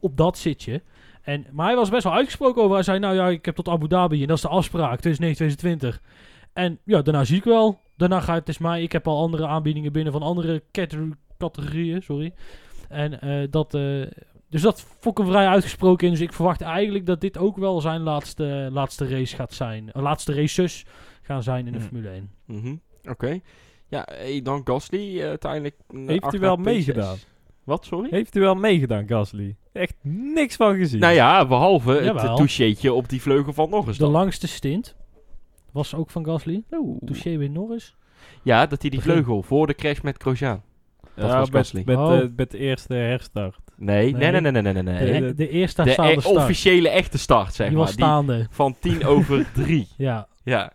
[0.00, 0.82] op dat zitje.
[1.22, 2.74] En, maar hij was best wel uitgesproken over.
[2.74, 5.56] Hij zei, nou ja, ik heb tot Abu Dhabi en dat is de afspraak, 2019,
[5.56, 6.00] 2020.
[6.52, 7.80] En ja, daarna zie ik wel.
[7.96, 8.82] Daarna gaat het is mij.
[8.82, 12.32] Ik heb al andere aanbiedingen binnen van andere cate- categorieën, sorry.
[12.88, 13.74] En eh, dat...
[13.74, 13.82] eh,
[14.50, 16.12] dus dat vond ik vrij uitgesproken in.
[16.12, 19.90] Dus ik verwacht eigenlijk dat dit ook wel zijn laatste, laatste race gaat zijn.
[19.96, 20.84] Uh, laatste races
[21.28, 21.86] gaan zijn in de Mhm.
[21.88, 22.30] Formule 1.
[22.44, 22.74] Mhm.
[23.10, 23.38] Oké.
[23.88, 25.74] Ja, hey, dan Gasly eh, uiteindelijk.
[25.88, 26.60] eh, Heeft hij achter wel P6.
[26.64, 27.16] meegedaan?
[27.64, 28.08] Wat, sorry?
[28.10, 29.56] Heeft u wel meegedaan, Gasly?
[29.72, 29.94] Echt
[30.34, 31.00] niks van gezien.
[31.00, 34.12] Nou ja, behalve het toucheetje op die vleugel van nog eens De dan.
[34.12, 34.96] langste stint
[35.72, 36.62] was ook van Gasly.
[36.70, 36.98] Oeh.
[37.04, 37.96] Touché weer Norris.
[38.42, 39.12] Ja, dat hij die Begin.
[39.14, 40.62] vleugel voor de crash met Grosjean.
[41.14, 41.82] Dat Ja, was met, Gasly.
[41.84, 42.22] met, Oh.
[42.36, 43.58] met de eerste herstart.
[43.76, 44.52] Nee, nee, nee, Nee.
[44.52, 45.10] nee, nee, nee.
[45.10, 45.20] nee.
[45.20, 46.36] De, de, eerste De staande e- start.
[46.36, 47.84] officiële echte start, zeg die maar.
[47.86, 48.46] was staande.
[48.50, 49.88] van 10 over 3.
[49.96, 50.28] Ja.
[50.44, 50.72] Ja.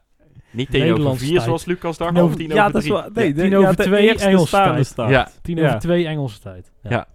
[0.54, 1.43] Niet 10 over Nederlandse 4 tijd.
[1.45, 3.01] zoals Lucas Tien maar over- 10 ja, over dat is 3.
[3.01, 3.10] wel...
[3.14, 3.41] Nee, Ja.
[3.41, 5.10] Tien ja, over de twee eerste Engelse staande tijd.
[5.10, 5.30] Ja.
[5.41, 5.66] 10 Ja.
[5.68, 6.72] over 2 Engelse tijd.
[6.84, 7.08] Ja.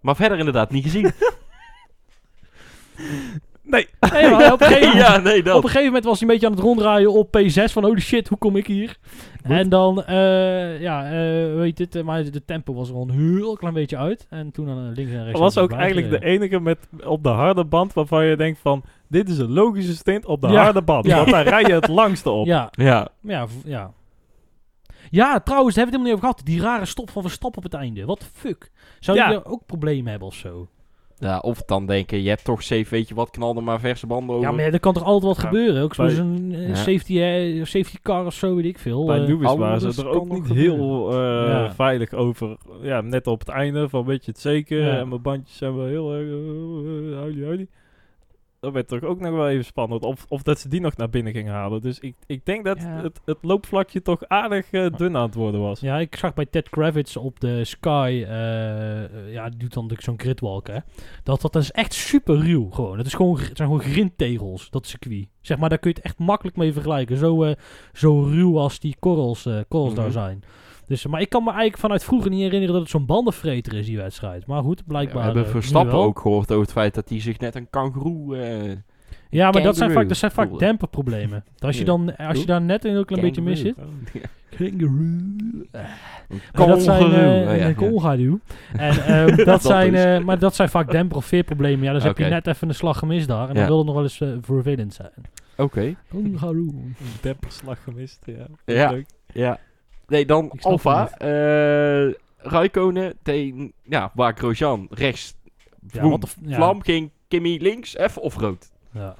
[0.00, 1.10] Maar verder inderdaad niet gezien.
[3.70, 3.88] Nee.
[4.12, 6.34] Nee, maar op, een gegeven moment, ja, nee, op een gegeven moment was hij een
[6.34, 8.96] beetje aan het ronddraaien op P6 van holy shit, hoe kom ik hier?
[9.42, 13.02] En dan, eh, ja, eh weet je het, eh, maar de tempo was er al
[13.08, 14.26] een heel klein beetje uit.
[14.30, 15.40] En toen aan links en rechts.
[15.40, 18.82] Was ook eigenlijk de enige met, op de harde band waarvan je denkt van...
[19.08, 20.62] Dit is een logische stint op de Ja.
[20.62, 21.06] harde band.
[21.06, 21.16] Ja.
[21.16, 22.46] Want daar rij je het langste op.
[22.46, 23.08] Ja, Ja.
[23.22, 23.92] ja, ja.
[25.10, 26.40] Ja, trouwens, daar hebben we het helemaal niet over gehad.
[26.44, 28.04] Die rare stop van Verstappen op het einde.
[28.04, 28.70] Wat fuck?
[29.00, 30.68] Zou die er ook problemen hebben of zo?
[31.20, 34.06] Ja, of dan denken, je hebt toch safe, weet je wat, knal er maar verse
[34.06, 34.48] banden over.
[34.48, 35.82] Ja, maar er kan toch altijd wat Ja, gebeuren?
[35.82, 36.74] Ook zo'n eh, Ja.
[36.74, 39.04] safety, eh, safety car of zo, weet ik veel.
[39.06, 39.26] Bij eh.
[39.26, 40.78] Lewis waren ze er kan ook nog niet gebeuren.
[40.78, 41.16] heel eh,
[41.48, 41.74] Ja.
[41.74, 42.56] veilig over.
[42.82, 44.78] Ja, net op het einde van weet je het zeker.
[44.80, 44.98] Ja.
[44.98, 46.28] En mijn bandjes zijn wel heel erg...
[46.28, 47.68] Uh, huilie, huilie.
[48.60, 50.02] Dat werd toch ook nog wel even spannend.
[50.04, 51.80] Of, of dat ze die nog naar binnen gingen halen.
[51.80, 53.02] Dus ik, ik denk dat Ja.
[53.02, 55.80] het, het loopvlakje toch aardig eh, dun aan het worden was.
[55.80, 60.02] Ja, ik zag bij Ted Kravitz op de Sky, eh, ja, die doet dan natuurlijk
[60.02, 60.78] zo'n gridwalk, hè.
[61.22, 62.98] Dat, dat is echt super ruw, gewoon.
[62.98, 65.28] Het, is gewoon, het zijn gewoon grindtegels, dat circuit.
[65.40, 67.16] Zeg maar, daar kun je het echt makkelijk mee vergelijken.
[67.16, 67.54] Zo, eh,
[67.92, 70.02] zo ruw als die korrels, eh, korrels Mhm.
[70.02, 70.42] daar zijn.
[70.90, 73.86] Dus, maar ik kan me eigenlijk vanuit vroeger niet herinneren dat het zo'n bandenvreter is,
[73.86, 74.46] die wedstrijd.
[74.46, 75.18] Maar goed, Ja, blijkbaar.
[75.18, 78.36] we hebben eh, Verstappen ook gehoord over het feit dat hij zich net een kangoeroe...
[78.36, 78.70] eh,
[79.30, 81.44] Ja, maar dat zijn Kangaroo vaak, dat zijn vaak demperproblemen.
[81.58, 81.86] Als je, Ja.
[81.86, 83.90] dan, als je daar net een heel klein beetje mis kangaroo.
[84.12, 84.22] zit.
[84.22, 84.28] Ja.
[84.56, 84.88] Kangaroo.
[84.88, 87.22] Een Maar dat zijn, kangoeroe.
[87.24, 87.72] eh, ja, een ja.
[87.72, 88.38] kangaroo.
[88.76, 91.84] En dat, Dat zijn, maar dat zijn vaak demper- of veerproblemen.
[91.84, 93.48] Ja, dus heb je net even een slag gemist daar.
[93.48, 93.58] En Ja.
[93.60, 95.12] dan wil het nog wel eens eh, vervelend zijn.
[95.56, 96.52] Oké, Kangaroo.
[96.54, 98.46] Een Depperslag gemist, ja.
[98.64, 98.90] Ja.
[98.90, 99.06] Leuk.
[99.32, 99.58] ja.
[100.10, 101.02] Nee, dan Alfa.
[101.02, 102.20] het eh
[102.52, 103.72] Raikkonen tegen...
[103.82, 105.34] Ja, waar Grosjean rechts...
[105.92, 106.56] Ja, wat de ja.
[106.56, 108.70] Vlam ging Kimmy links, even of rood.
[108.92, 109.14] Ja.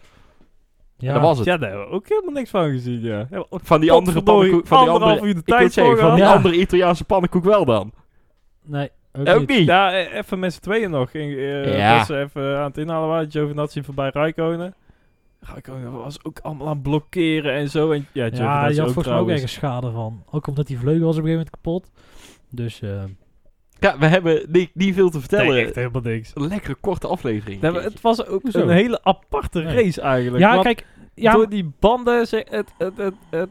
[0.99, 1.47] En dat was het.
[1.47, 3.27] Ja, daar hebben we ook helemaal niks van gezien, ja.
[3.31, 4.67] ja Van die andere pannenkoek...
[4.67, 6.33] Van die andere, uur de tijd zeggen, van die Ja.
[6.33, 7.93] andere Italiaanse pannenkoek wel dan.
[8.63, 9.49] Nee, ook, Ook niet.
[9.49, 9.67] niet.
[9.67, 11.13] Ja, e- even met z'n tweeën nog.
[11.13, 12.07] In, eh, Ja.
[12.09, 13.31] Even aan het inhalen waren.
[13.31, 14.75] Giovinazzi voorbij Rijkonen.
[15.41, 17.91] Rijkonen was ook allemaal aan het blokkeren en zo.
[17.91, 20.25] En, ja, Ja, die had ook volgens mij ook ergens schade van.
[20.31, 21.91] Ook omdat die vleugel was op een gegeven moment kapot.
[22.51, 23.03] Dus eh,
[23.79, 25.47] Ja, we hebben niet, niet veel te vertellen.
[25.55, 26.31] Nee, echt helemaal niks.
[26.35, 27.61] Een lekkere korte aflevering.
[27.61, 28.61] Maar het was ook Hoezo?
[28.61, 29.75] een hele aparte Nee.
[29.75, 30.43] race eigenlijk.
[30.45, 30.87] ja, want kijk.
[31.15, 32.19] Ja, door die banden...
[32.19, 33.49] Het, het, het, het,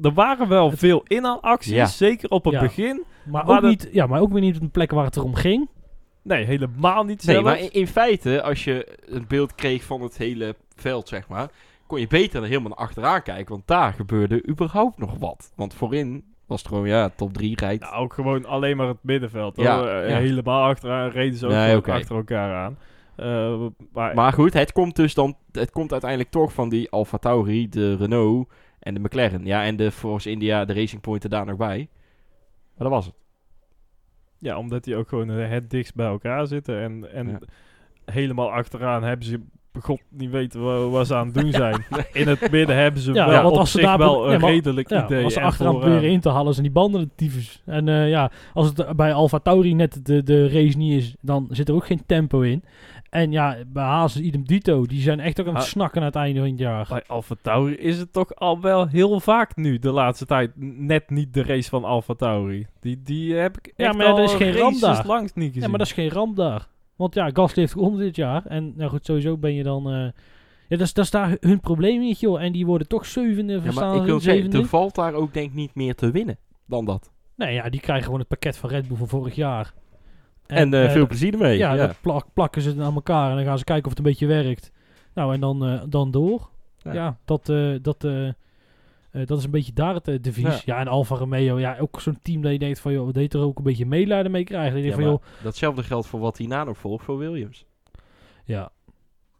[0.00, 1.86] er waren wel veel inhaalacties, Ja.
[1.86, 2.60] zeker op het Ja.
[2.60, 3.02] begin.
[3.24, 5.16] maar, maar ook dat- niet, ja, maar ook weer niet op een plek waar het
[5.16, 5.68] erom ging.
[6.22, 10.16] Nee, helemaal niet Nee, maar in, in feite, als je een beeld kreeg van het
[10.18, 11.50] hele veld, zeg maar,
[11.86, 15.52] kon je beter helemaal naar achteraan kijken, want daar gebeurde überhaupt nog wat.
[15.56, 17.82] Want voorin was het gewoon, ja, top 3 rijdt.
[17.82, 19.56] Nou, ook gewoon alleen maar het middenveld.
[19.56, 19.86] Ja, hoor.
[19.86, 20.16] Eh, ja.
[20.16, 22.78] Helemaal achteraan reden ze ook Nee, achter elkaar aan.
[23.16, 27.18] Eh, maar, Maar goed, het komt dus dan, het komt uiteindelijk toch van die Alfa
[27.18, 29.44] Tauri, de Renault en de McLaren.
[29.44, 31.88] Ja, en de Force India, de Racing Point er daar nog bij.
[32.76, 33.14] Maar dat was het.
[34.38, 36.80] ja, omdat die ook gewoon eh, het dichtst bij elkaar zitten.
[36.80, 37.38] En, en Ja.
[38.04, 39.40] helemaal achteraan hebben ze
[39.80, 41.84] god niet weet wa- wat ze aan het doen zijn.
[42.12, 44.32] In het midden hebben ze Ja, wel want op als ze zich daar wel een
[44.32, 45.24] ja, maar- redelijk Ja, idee.
[45.24, 47.62] als ze achteraan vooraan- proberen in te halen, zijn die banden de tyfus.
[47.66, 51.46] En eh, ja, als het bij Alfa Tauri net de, de race niet is, dan
[51.50, 52.64] zit er ook geen tempo in.
[53.10, 56.16] En ja, bij Haas idem dito, die zijn echt ook aan het snakken aan het
[56.16, 56.86] einde van het jaar.
[56.88, 61.10] Bij Alfa Tauri is het toch al wel heel vaak nu, de laatste tijd, net
[61.10, 62.66] niet de race van Alfa Tauri.
[62.80, 65.06] Die, die heb ik Ja, echt maar er is geen ramp races daar.
[65.06, 65.62] langs niet gezien.
[65.62, 66.66] Ja, maar dat is geen ramp daar.
[66.96, 68.46] Want ja, Gasly heeft gewonnen dit jaar.
[68.46, 69.86] En nou goed, sowieso ben je dan...
[69.92, 69.92] eh,
[70.68, 72.42] ja, dat is, dat is daar hun probleem niet, joh.
[72.42, 75.48] En die worden toch zevende, Ja, maar ik wil zeggen, er valt daar ook denk
[75.48, 77.10] ik niet meer te winnen dan dat.
[77.36, 79.74] Nee, ja, die krijgen gewoon het pakket van Red Bull van vorig jaar.
[80.46, 81.58] En, eh, eh, veel plezier ermee.
[81.58, 84.26] Ja, plak- plakken ze aan elkaar en dan gaan ze kijken of het een beetje
[84.26, 84.70] werkt.
[85.14, 86.50] Nou, en dan, eh, dan door.
[86.78, 86.92] Ja.
[86.92, 88.06] Ja, dat, eh, dat,
[89.12, 90.62] eh, dat is een beetje daar het eh, devies.
[90.64, 90.78] Ja.
[90.78, 93.40] en Alfa Romeo, ja, ook zo'n team dat je denkt van, joh, we deed er
[93.40, 94.74] ook een beetje medelijden mee krijgen.
[94.74, 97.64] Dat Ja, van, joh, datzelfde geldt voor wat hierna nog volgt voor Williams.
[98.44, 98.70] ja.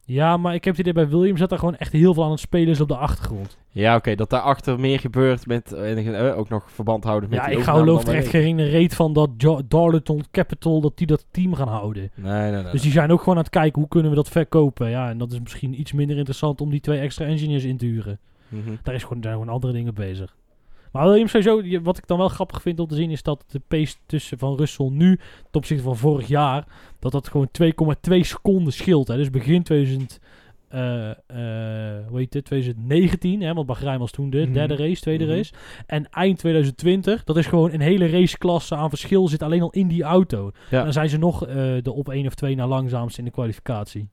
[0.05, 2.31] Ja, maar ik heb het idee bij Williams dat er gewoon echt heel veel aan
[2.31, 3.59] het spelen is op de achtergrond.
[3.71, 7.57] Ja, oké, dat daarachter meer gebeurt met eh, ook nog verband houden met ja, ik
[7.59, 11.55] overname geloof er echt geen reet van dat Jo- Darlington Capital, dat die dat team
[11.55, 12.11] gaan houden.
[12.15, 12.73] Nee, nee, nee.
[12.73, 14.91] Dus die zijn ook gewoon aan het kijken, hoe kunnen we dat verkopen?
[14.91, 17.87] Ja, en dat is misschien iets minder interessant om die twee extra engineers in te
[17.87, 18.19] huren.
[18.53, 18.75] Mhm.
[18.83, 20.37] Daar is gewoon, zijn gewoon andere dingen bezig.
[20.93, 23.61] Maar Williams sowieso, wat ik dan wel grappig vind om te zien, is dat de
[23.69, 26.67] pace tussen van Russell nu ten opzichte van vorig jaar,
[26.99, 29.09] dat dat gewoon 2,2 seconden scheelt.
[29.09, 29.17] Hè.
[29.17, 30.19] Dus begin 2000,
[30.69, 34.53] eh, eh, hoe heet het, 2019, hè, want Bahrein was toen de Mhm.
[34.53, 35.33] derde race, tweede Mhm.
[35.35, 35.53] race.
[35.87, 39.89] En eind 2020, dat is gewoon een hele raceklasse aan verschil zit alleen al in
[39.89, 40.51] die auto.
[40.71, 40.83] Ja.
[40.83, 44.09] Dan zijn ze nog eh, de op één of twee na langzaamste in de kwalificatie.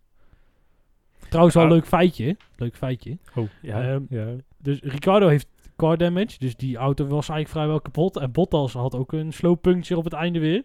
[1.29, 2.37] Trouwens wel een leuk feitje.
[2.57, 3.17] Leuk feitje.
[3.35, 3.81] Oh, ja.
[3.81, 4.25] Ehm, ja.
[4.57, 6.35] Dus Ricardo heeft car damage.
[6.39, 8.17] Dus die auto was eigenlijk vrijwel kapot.
[8.17, 10.63] En Bottas had ook een slow puncture op het einde weer.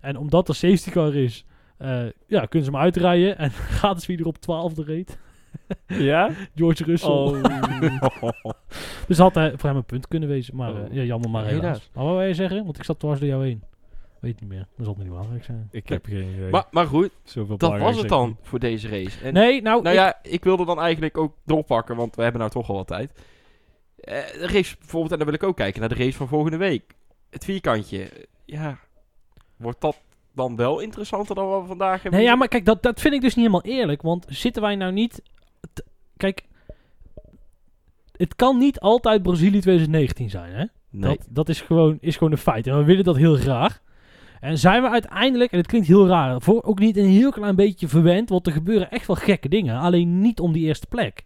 [0.00, 1.44] En omdat er safety car is,
[1.78, 3.38] eh, ja, kunnen ze hem uitrijden.
[3.38, 3.50] En
[3.80, 5.18] gaat het weer op 12e reed.
[5.86, 6.30] ja?
[6.54, 7.10] George Russell.
[7.10, 7.42] Oh.
[9.06, 10.56] Dus had hij voor hem een punt kunnen wezen.
[10.56, 10.92] Maar eh, Oh.
[10.94, 11.60] ja, jammer maar Helaas.
[11.62, 11.90] helaas.
[11.94, 12.64] Maar wat wil je zeggen?
[12.64, 13.62] Want ik zat dwars door jou heen.
[14.20, 14.66] Weet niet meer.
[14.76, 15.68] Dat zal niet belangrijk zijn.
[15.70, 16.50] ik heb geen idee.
[16.50, 18.36] Maar, maar goed, Zoveel dat was het dan niet.
[18.42, 19.24] voor deze race.
[19.24, 19.82] En, Nee, nou...
[19.82, 22.74] nou ik- ja, ik wilde dan eigenlijk ook doorpakken, want we hebben nou toch al
[22.76, 23.12] wat tijd.
[24.00, 26.56] Eh, de race bijvoorbeeld, en dan wil ik ook kijken naar de race van volgende
[26.56, 26.94] week.
[27.30, 28.10] Het vierkantje,
[28.44, 28.78] ja,
[29.56, 29.96] wordt dat
[30.34, 32.20] dan wel interessanter dan wat we vandaag hebben?
[32.20, 34.02] Nee, ja, maar kijk, dat, dat vind ik dus niet helemaal eerlijk.
[34.02, 35.22] Want zitten wij nou niet...
[36.16, 36.44] kijk,
[38.12, 40.64] het kan niet altijd Brazilië 2019 zijn, hè?
[40.90, 41.16] Nee.
[41.16, 42.66] Dat, dat is, gewoon, is gewoon een feit.
[42.66, 43.80] En we willen dat heel graag.
[44.40, 47.56] En zijn we uiteindelijk, en het klinkt heel raar, voor ook niet een heel klein
[47.56, 49.78] beetje verwend, want er gebeuren echt wel gekke dingen.
[49.78, 51.24] Alleen niet om die eerste plek.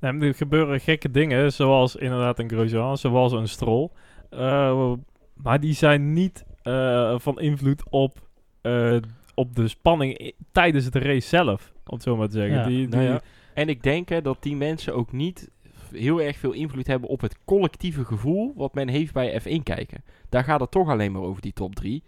[0.00, 3.88] Nee, er gebeuren gekke dingen, zoals inderdaad een Grosjean, zoals een Stroll.
[4.30, 4.92] Eh,
[5.34, 8.28] maar die zijn niet eh, van invloed op,
[8.60, 8.96] eh,
[9.34, 12.56] op de spanning tijdens de race zelf, om het zo maar te zeggen.
[12.56, 13.20] Ja, die, Nou die- ja.
[13.54, 15.50] En ik denk hè, dat die mensen ook niet
[15.92, 20.02] heel erg veel invloed hebben op het collectieve gevoel wat men heeft bij F1 kijken.
[20.28, 22.02] Daar gaat het toch alleen maar over die top 3.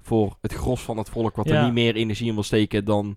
[0.00, 3.14] Voor het gros van het volk wat er niet meer energie in wil steken dan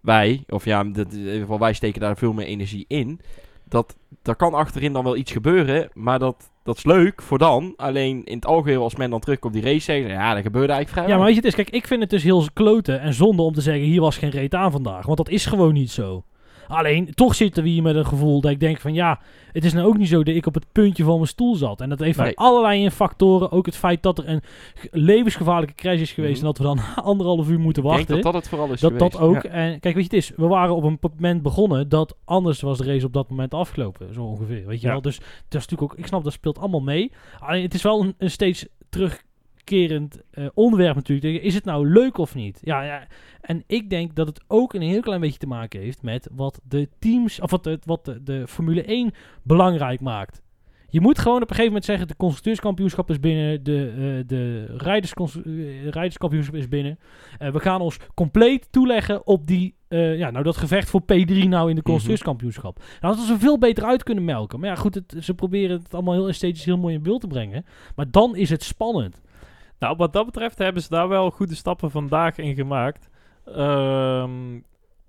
[0.00, 0.44] wij.
[0.48, 3.20] Of ja, dat, in ieder geval wij steken daar veel meer energie in.
[3.64, 7.72] Dat, daar kan achterin dan wel iets gebeuren, maar dat, dat is leuk voor dan.
[7.76, 10.72] Alleen in het algeheel als men dan terugkomt op die race zegt, ja, dat gebeurde
[10.72, 13.00] eigenlijk vrij Ja, maar weet je, het is, kijk, ik vind het dus heel kloten
[13.00, 15.06] en zonde om te zeggen, hier was geen reet aan vandaag.
[15.06, 16.24] Want dat is gewoon niet zo.
[16.68, 19.20] Alleen, toch zitten we hier met een gevoel dat ik denk van, ja,
[19.52, 21.80] het is nou ook niet zo dat ik op het puntje van mijn stoel zat.
[21.80, 22.32] En dat heeft Nee.
[22.34, 24.40] van allerlei factoren, ook het feit dat er een
[24.74, 26.46] ge- levensgevaarlijke crash is geweest Mhm.
[26.46, 28.14] en dat we dan anderhalf uur moeten Ik denk wachten.
[28.14, 29.36] dat dat het vooral is Dat, dat geweest.
[29.36, 29.42] ook.
[29.42, 29.48] Ja.
[29.50, 32.78] En kijk, weet je, het is, we waren op een moment begonnen dat anders was
[32.78, 34.14] de race op dat moment afgelopen.
[34.14, 34.92] Zo ongeveer, weet je Ja.
[34.92, 35.02] wel.
[35.02, 35.26] Dus dat
[35.60, 37.12] is natuurlijk ook, ik snap, dat speelt allemaal mee.
[37.38, 38.66] Alleen het is wel een, een steeds
[39.64, 41.42] terugkerend eh, onderwerp natuurlijk.
[41.42, 42.58] Is het nou leuk of niet?
[42.62, 43.06] Ja, ja,
[43.40, 46.60] en ik denk dat het ook een heel klein beetje te maken heeft met wat
[46.64, 49.12] de teams, of wat de, wat de, de Formule 1
[49.42, 50.42] belangrijk maakt.
[50.88, 54.66] Je moet gewoon op een gegeven moment zeggen: de constructeurskampioenschap is binnen, de, eh de
[54.68, 56.98] eh, rijderskampioenschap is binnen.
[57.38, 61.70] Eh, we gaan ons compleet toeleggen op die, ja, nou dat gevecht voor P3 nou
[61.70, 62.78] in de constructeurskampioenschap.
[62.78, 64.60] Nou, dat hadden ze veel beter uit kunnen melken.
[64.60, 67.26] Maar ja, goed, het, ze proberen het allemaal heel esthetisch heel mooi in beeld te
[67.26, 67.64] brengen.
[67.96, 69.22] Maar dan is het spannend.
[69.78, 73.08] Nou, wat dat betreft hebben ze daar wel goede stappen vandaag in gemaakt.
[73.44, 74.30] Ehm,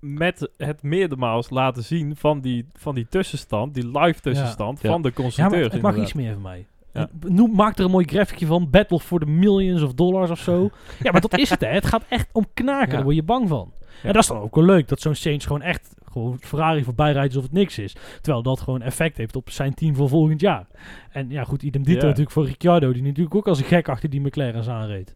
[0.00, 4.90] met het meerdermaals laten zien van die, van die tussenstand, die live tussenstand Ja.
[4.90, 5.62] van de Ja, constructeurs.
[5.72, 6.02] het mag inderdaad.
[6.02, 6.66] iets meer van mij.
[6.92, 7.08] Ja.
[7.20, 8.70] Noem, maak er een mooi grafiekje van.
[8.70, 10.70] Battle for the millions of dollars of zo.
[11.02, 11.66] ja, maar dat is het hè.
[11.68, 12.86] Het gaat echt om knaken.
[12.88, 12.94] Ja.
[12.94, 13.72] Daar word je bang van.
[14.02, 14.88] En dat is dan ook wel leuk.
[14.88, 17.92] Dat zo'n Saints gewoon echt gewoon Ferrari voorbij rijdt alsof het niks is.
[18.20, 20.66] Terwijl dat gewoon effect heeft op zijn team voor volgend jaar.
[21.10, 22.92] En ja goed, idem dito natuurlijk voor Ricciardo.
[22.92, 25.14] Die natuurlijk ook als een gek achter die McLaren's aanreed.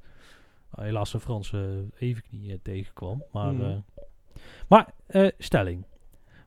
[0.74, 3.22] Nou, helaas een Franse even niet eh, tegenkwam.
[3.32, 3.62] Maar Mhm.
[3.64, 3.76] eh,
[4.68, 5.84] Maar, eh, stelling.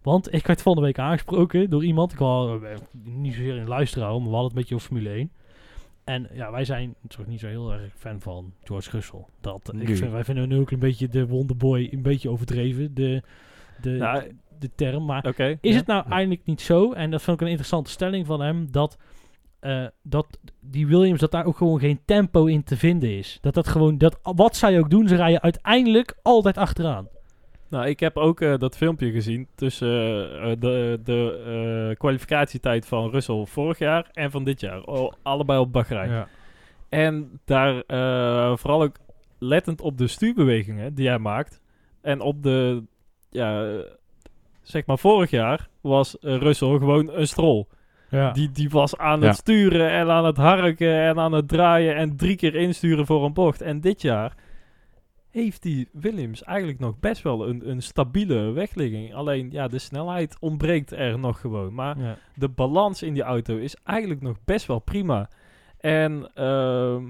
[0.01, 2.11] Want ik werd van de week aangesproken door iemand.
[2.11, 2.69] Ik was eh,
[3.03, 5.31] niet zozeer een luisteraar, maar we hadden het een beetje over Formule 1.
[6.03, 9.25] En ja, wij zijn toch niet zo heel erg fan van George Russell.
[9.41, 13.21] Dat, ik vind, wij vinden nu ook een beetje de Wonderboy een beetje overdreven, de,
[13.81, 14.31] de, Nou,
[14.63, 15.05] de term.
[15.05, 15.75] Maar is ja.
[15.75, 18.97] het nou eigenlijk niet zo, en dat vond ik een interessante stelling van hem, dat,
[19.59, 23.37] eh, dat die Williams, dat daar ook gewoon geen tempo in te vinden is.
[23.41, 27.07] Dat dat gewoon, dat wat zij ook doen, ze rijden uiteindelijk altijd achteraan.
[27.69, 29.89] Nou, ik heb ook eh, dat filmpje gezien tussen
[30.41, 34.81] eh, de, de kwalificatietijd van Russell vorig jaar en van dit jaar.
[34.81, 36.09] Al- allebei op Bahrein.
[36.09, 36.27] Ja.
[36.89, 37.83] En daar
[38.57, 38.95] vooral ook
[39.39, 41.61] lettend op de stuurbewegingen die hij maakt.
[42.01, 42.83] En op de,
[43.29, 43.65] ja,
[44.63, 47.67] zeg maar vorig jaar was eh, Russell gewoon een strol.
[48.09, 48.31] Ja.
[48.31, 49.27] Die, die was aan Ja.
[49.27, 53.25] het sturen en aan het harken en aan het draaien en drie keer insturen voor
[53.25, 53.61] een bocht.
[53.61, 54.35] En dit jaar
[55.29, 59.13] heeft die Williams eigenlijk nog best wel een, een stabiele wegligging.
[59.13, 61.73] Alleen ja, de snelheid ontbreekt er nog gewoon.
[61.73, 62.17] Maar Ja.
[62.35, 65.29] de balans in die auto is eigenlijk nog best wel prima.
[65.79, 67.03] En ehm,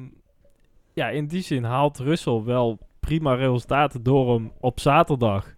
[0.94, 5.54] ja, in die zin haalt Russell wel prima resultaten door hem op zaterdag.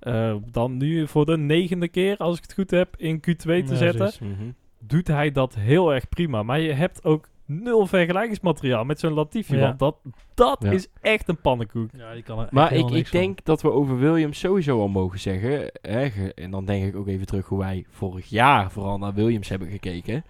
[0.00, 3.62] Eh, dan nu voor de negende keer, als ik het goed heb, in Q2 te
[3.66, 4.12] Ja, zetten.
[4.20, 4.50] Mhm.
[4.78, 6.42] doet hij dat heel erg prima.
[6.42, 9.56] Maar je hebt ook nul vergelijkingsmateriaal met zo'n Latifi.
[9.56, 9.60] Ja.
[9.60, 9.96] Want dat,
[10.34, 10.70] dat Ja.
[10.70, 11.90] is echt een pannenkoek.
[11.96, 13.20] Ja, die kan er echt Maar ik, ik van.
[13.20, 15.70] denk dat we over Williams sowieso al mogen zeggen.
[15.82, 19.48] Hè, en dan denk ik ook even terug hoe wij vorig jaar vooral naar Williams
[19.48, 20.24] hebben gekeken.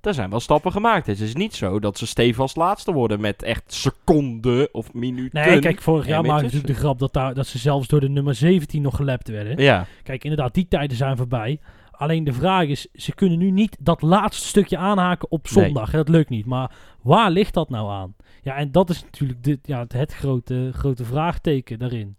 [0.00, 1.06] Er zijn wel stappen gemaakt.
[1.06, 5.40] Het is niet zo dat ze stevast laatste worden met echt seconden of minuten.
[5.48, 8.00] Nee, kijk, vorig Ja, jaar maakte natuurlijk de grap dat, daar, dat ze zelfs door
[8.00, 9.58] de nummer 17 nog gelapt werden.
[9.62, 11.60] Ja, Kijk, inderdaad, die tijden zijn voorbij.
[11.90, 15.90] Alleen de vraag is, ze kunnen nu niet dat laatste stukje aanhaken op zondag.
[15.90, 16.46] Dat lukt niet.
[16.46, 16.70] Maar
[17.02, 18.14] waar ligt dat nou aan?
[18.42, 22.16] Ja, en dat is natuurlijk dit, ja, het, het grote, grote vraagteken daarin.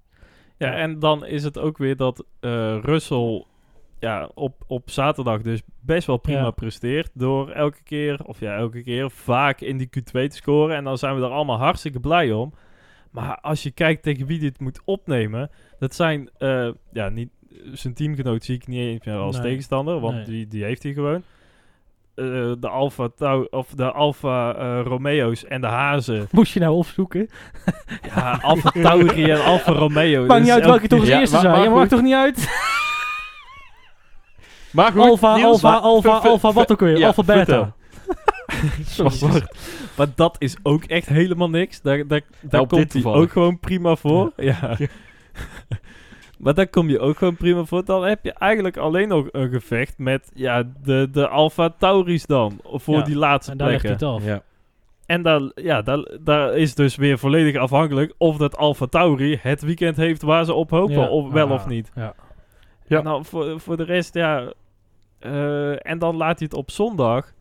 [0.57, 0.73] Ja, Ja.
[0.73, 3.45] en dan is het ook weer dat eh Russell
[4.01, 6.51] ja, op, op zaterdag dus best wel prima Ja.
[6.51, 7.09] presteert.
[7.13, 10.75] Door elke keer, of ja, elke keer vaak in die Q2 te scoren.
[10.75, 12.53] En dan zijn we er allemaal hartstikke blij om.
[13.11, 15.49] Maar als je kijkt tegen wie dit moet opnemen,
[15.79, 17.29] dat zijn, eh, ja, niet,
[17.73, 19.45] zijn teamgenoot zie ik niet eens meer als Nee.
[19.45, 20.25] tegenstander, want Nee.
[20.25, 21.23] die, die heeft hij gewoon.
[22.15, 22.25] Eh,
[22.59, 26.27] de Alfa Tau of de Alfa eh, Romeo's en de Hazen.
[26.31, 27.29] Moest je nou opzoeken?
[28.15, 30.25] Ja, Alfa Tauri en Alfa Romeo.
[30.25, 31.51] Maakt niet is uit welke elke toch als Ja, eerste zijn.
[31.51, 32.49] maar Ja, maakt toch niet uit?
[34.71, 35.01] Maar goed.
[35.01, 36.97] Alfa, Niels, alfa, maar- alfa, ver- ver- alfa, wat ook weer?
[36.97, 37.73] ja, alfa, beta.
[39.97, 41.81] Maar dat is ook echt helemaal niks.
[41.81, 44.31] Daar, daar, daar dit komt hij ook gewoon prima voor.
[44.35, 44.77] Ja.
[46.39, 47.85] maar daar kom je ook gewoon prima voor.
[47.85, 52.59] Dan heb je eigenlijk alleen nog een gevecht met ja, de, de Alfa Tauris dan.
[52.63, 54.07] Voor Ja, die laatste En daar ligt plekken.
[54.07, 54.25] het af.
[54.25, 54.41] Ja.
[55.05, 59.61] En daar, ja, daar, daar is dus weer volledig afhankelijk of dat Alfa Tauri het
[59.61, 60.99] weekend heeft waar ze op hopen.
[60.99, 61.07] Ja.
[61.07, 61.91] Of wel Ah, of niet.
[61.95, 62.13] Ja.
[62.87, 63.01] Ja.
[63.01, 64.53] Nou, voor, voor de rest, ja.
[65.21, 67.33] Eh, en dan laat hij het op zondag.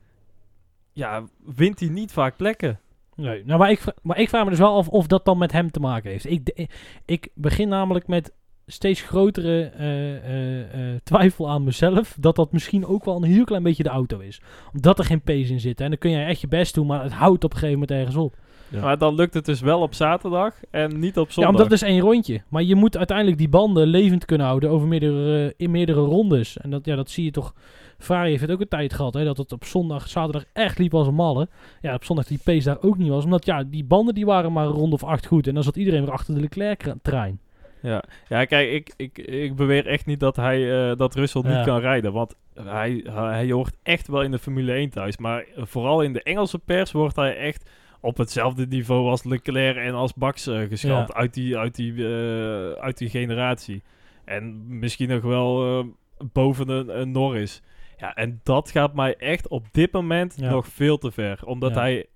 [0.93, 2.81] Ja, wint hij niet vaak plekken.
[3.14, 5.53] Nee, nou, maar, ik, maar ik vraag me dus wel af of dat dan met
[5.53, 6.31] hem te maken heeft.
[6.31, 6.68] Ik,
[7.05, 8.33] ik begin namelijk met
[8.66, 13.62] steeds grotere eh, eh, twijfel aan mezelf dat dat misschien ook wel een heel klein
[13.62, 14.41] beetje de auto is.
[14.74, 15.81] Omdat er geen pace in zit.
[15.81, 17.99] En dan kun je echt je best doen, maar het houdt op een gegeven moment
[17.99, 18.37] ergens op.
[18.71, 18.81] Ja.
[18.81, 21.53] Maar dan lukt het dus wel op zaterdag en niet op Ja, zondag.
[21.53, 22.43] omdat het is één rondje.
[22.49, 26.57] Maar je moet uiteindelijk die banden levend kunnen houden over meerdere, in meerdere rondes.
[26.59, 27.55] En dat, ja, dat zie je toch.
[27.99, 30.95] Ferrari heeft het ook een tijd gehad, hè, dat het op zondag, zaterdag echt liep
[30.95, 31.49] als een malle.
[31.81, 33.25] Ja, op zondag die pace daar ook niet was.
[33.25, 35.47] Omdat ja, die banden die waren maar een ronde of acht goed.
[35.47, 37.41] En dan zat iedereen weer achter de Leclerc-trein.
[37.83, 41.57] Ja, ja kijk, ik, ik, ik beweer echt niet dat, hij, eh, dat Russell Ja.
[41.57, 42.12] niet kan rijden.
[42.12, 45.16] Want hij, hij hoort echt wel in de Formule 1 thuis.
[45.18, 49.94] Maar vooral in de Engelse pers wordt hij echt op hetzelfde niveau als Leclerc en
[49.94, 51.09] als Max eh, geschat.
[51.09, 51.14] Ja.
[51.14, 53.82] Uit, die, uit, die, eh, uit die generatie.
[54.24, 55.86] En misschien nog wel eh,
[56.32, 57.62] boven een, een Norris.
[57.98, 60.51] Ja, en dat gaat mij echt op dit moment Ja.
[60.51, 61.46] nog veel te ver.
[61.46, 61.80] Omdat Ja.
[61.80, 62.07] hij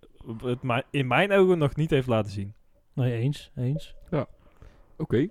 [0.45, 2.55] het mij- in mijn ogen nog niet heeft laten zien.
[2.93, 3.51] Nee, eens.
[3.57, 3.95] eens.
[4.97, 5.29] Oké.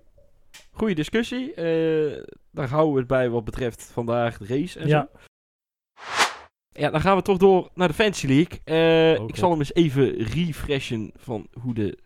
[0.72, 1.54] Goeie discussie.
[1.54, 5.08] Eh, daar houden we het bij wat betreft vandaag de race en Ja.
[5.12, 5.20] zo.
[6.74, 8.60] Ja, dan gaan we toch door naar de Fantasy League.
[8.64, 11.98] Eh, Oh, ik zal hem eens even refreshen van hoe de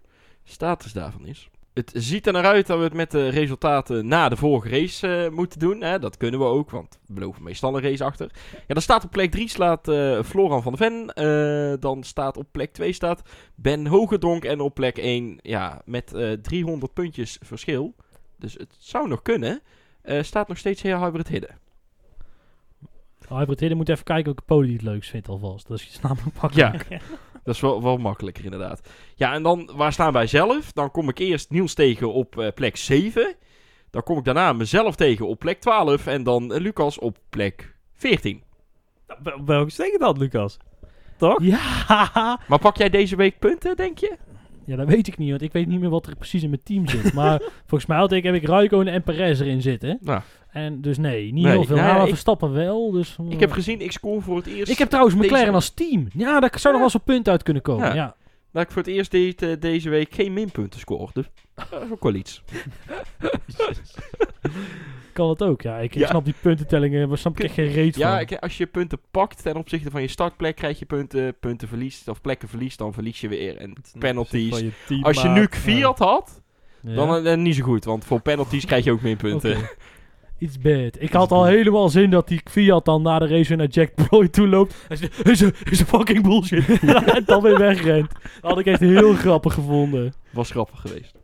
[0.44, 1.50] status daarvan is.
[1.74, 5.08] Het ziet er naar uit dat we het met de resultaten na de vorige race
[5.26, 5.82] eh, moeten doen.
[5.82, 6.00] Hè?
[6.00, 8.32] Dat kunnen we ook, want we beloven meestal een race achter.
[8.68, 9.82] Ja, dan staat op plek 3 slaat
[10.26, 11.80] Floran van de Ven.
[11.80, 13.22] Dan staat op plek 2 staat
[13.56, 14.46] Ben Hogedonk.
[14.46, 17.96] En op plek 1, ja, met eh 300 puntjes verschil.
[18.38, 19.62] Dus het zou nog kunnen.
[20.22, 21.58] staat nog steeds heel hybrid hidden.
[23.30, 25.68] Hybrid Hidden moet even kijken welke poli het leukst vindt alvast.
[25.68, 27.02] Dat is namelijk Ja, makkelijk.
[27.44, 28.90] dat is wel, wel makkelijker inderdaad.
[29.16, 30.72] Ja, en dan, waar staan wij zelf?
[30.72, 33.36] Dan kom ik eerst Niels tegen op eh, plek 7.
[33.90, 37.76] Dan kom ik daarna mezelf tegen op plek 12 en dan eh, Lucas op plek
[37.94, 38.44] 14.
[39.24, 40.58] Wel- Welke steken dan, Lucas?
[41.18, 41.42] Toch?
[41.44, 44.18] Ja, Maar pak jij deze week punten, denk je?
[44.68, 46.64] Ja, dat weet ik niet, want ik weet niet meer wat er precies in mijn
[46.64, 47.14] team zit.
[47.20, 49.98] Maar volgens mij had ik, heb ik Raikkonen en Perez erin zitten.
[50.02, 51.76] Nou, En dus nee, niet Nee, heel veel.
[51.76, 52.92] nou, maar ik- Verstappen wel.
[52.92, 54.72] Dus, ik heb gezien, ik scoor voor het eerst...
[54.72, 56.08] ik heb trouwens McLaren als team.
[56.14, 57.88] Ja, daar zou nog wel eens een punt uit kunnen komen.
[57.88, 57.94] Ja.
[57.94, 58.16] Ja.
[58.52, 61.10] Dat ik voor het eerst de- de- deze week geen minpunten scoor.
[61.14, 61.26] Dus
[61.70, 62.44] dat is ook wel iets.
[65.18, 65.78] Kan het ook, ja.
[65.78, 66.08] Ik, ik Ja.
[66.08, 68.20] snap die puntentellingen, daar snap ik echt geen reet Ja, van.
[68.20, 71.36] ik- als je punten pakt ten opzichte van je startplek, krijg je punten.
[71.40, 73.58] Punten verliest, of plekken verliest, dan verlies je weer.
[73.58, 74.60] En penalties.
[74.88, 76.42] Je Als je nu Fiat had,
[76.82, 76.96] Ja.
[76.96, 77.86] dan eh, niet zo goed.
[77.86, 79.58] Want voor penalties krijg je ook meer punten.
[79.58, 79.70] Oké.
[80.40, 80.96] Iets bad.
[81.02, 84.28] Ik had al helemaal zin dat die Fiat dan na de race naar Jack Ploy
[84.28, 84.76] toe loopt.
[84.88, 86.82] Hij zegt, is een, is een fucking bullshit.
[87.16, 88.12] en dan weer wegrent.
[88.12, 90.14] Dat had ik echt heel grappig gevonden.
[90.32, 91.17] Was grappig geweest.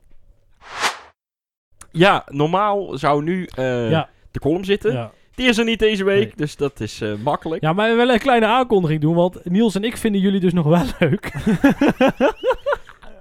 [1.94, 4.10] Ja, normaal zou nu eh, Ja.
[4.32, 4.94] de column zitten.
[4.94, 5.12] Ja.
[5.36, 6.34] Die is er niet deze week, Nee.
[6.36, 7.62] dus dat is eh, makkelijk.
[7.62, 9.16] ja, maar we willen een kleine aankondiging doen.
[9.16, 11.32] Want Niels en ik vinden jullie dus nog wel leuk.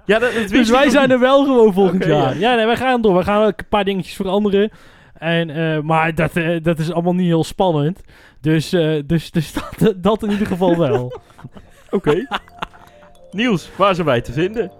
[0.05, 1.11] Ja, dat, Dus wij zijn niet.
[1.11, 2.33] er wel gewoon volgend jaar.
[2.33, 2.49] ja.
[2.49, 3.17] Ja, nee, wij gaan door.
[3.17, 4.71] We gaan ook een paar dingetjes veranderen.
[5.13, 8.01] En, eh, maar dat, dat is allemaal niet heel spannend.
[8.41, 11.21] Dus, eh, dus, dus dat, dat in ieder geval wel.
[11.89, 12.27] Oké.
[13.31, 14.71] Niels, waar zijn wij te vinden?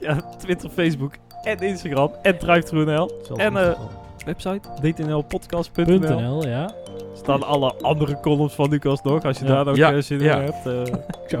[0.00, 1.14] Ja, Twitter, Facebook
[1.48, 3.10] en Instagram en DriveThru.nl.
[3.36, 3.78] En eh,
[4.26, 6.20] website dtnlpodcast.nl.
[6.20, 6.70] .nl, ja.
[7.14, 9.50] staan alle andere columns van Lucas nog, als je Ja.
[9.54, 10.36] daar nog Ja, zin ja.
[10.36, 10.66] in hebt.
[10.66, 10.94] eh.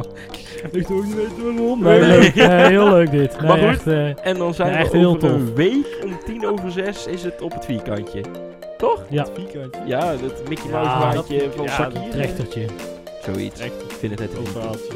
[0.72, 1.82] Ik ook niet weten waarom.
[1.82, 2.34] Nee, Nee, leuk.
[2.34, 3.38] Nee, heel leuk dit.
[3.40, 3.68] Nee, Maar goed.
[3.68, 5.54] echt, eh, En dan zijn Ja, we echt heel over een tof.
[5.54, 8.20] week om tien over zes is het op het vierkantje.
[8.78, 9.02] Toch?
[9.08, 9.26] ja,
[9.86, 12.64] Ja, dat Mickey Ja, Mouse dat- maatje van ja, het trechtertje.
[13.24, 13.60] Zoiets.
[13.60, 14.92] Echt Ik vind het net een verhaaltje.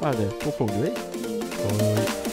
[0.00, 0.96] Maar tot volgende week.
[1.78, 2.25] Hoi.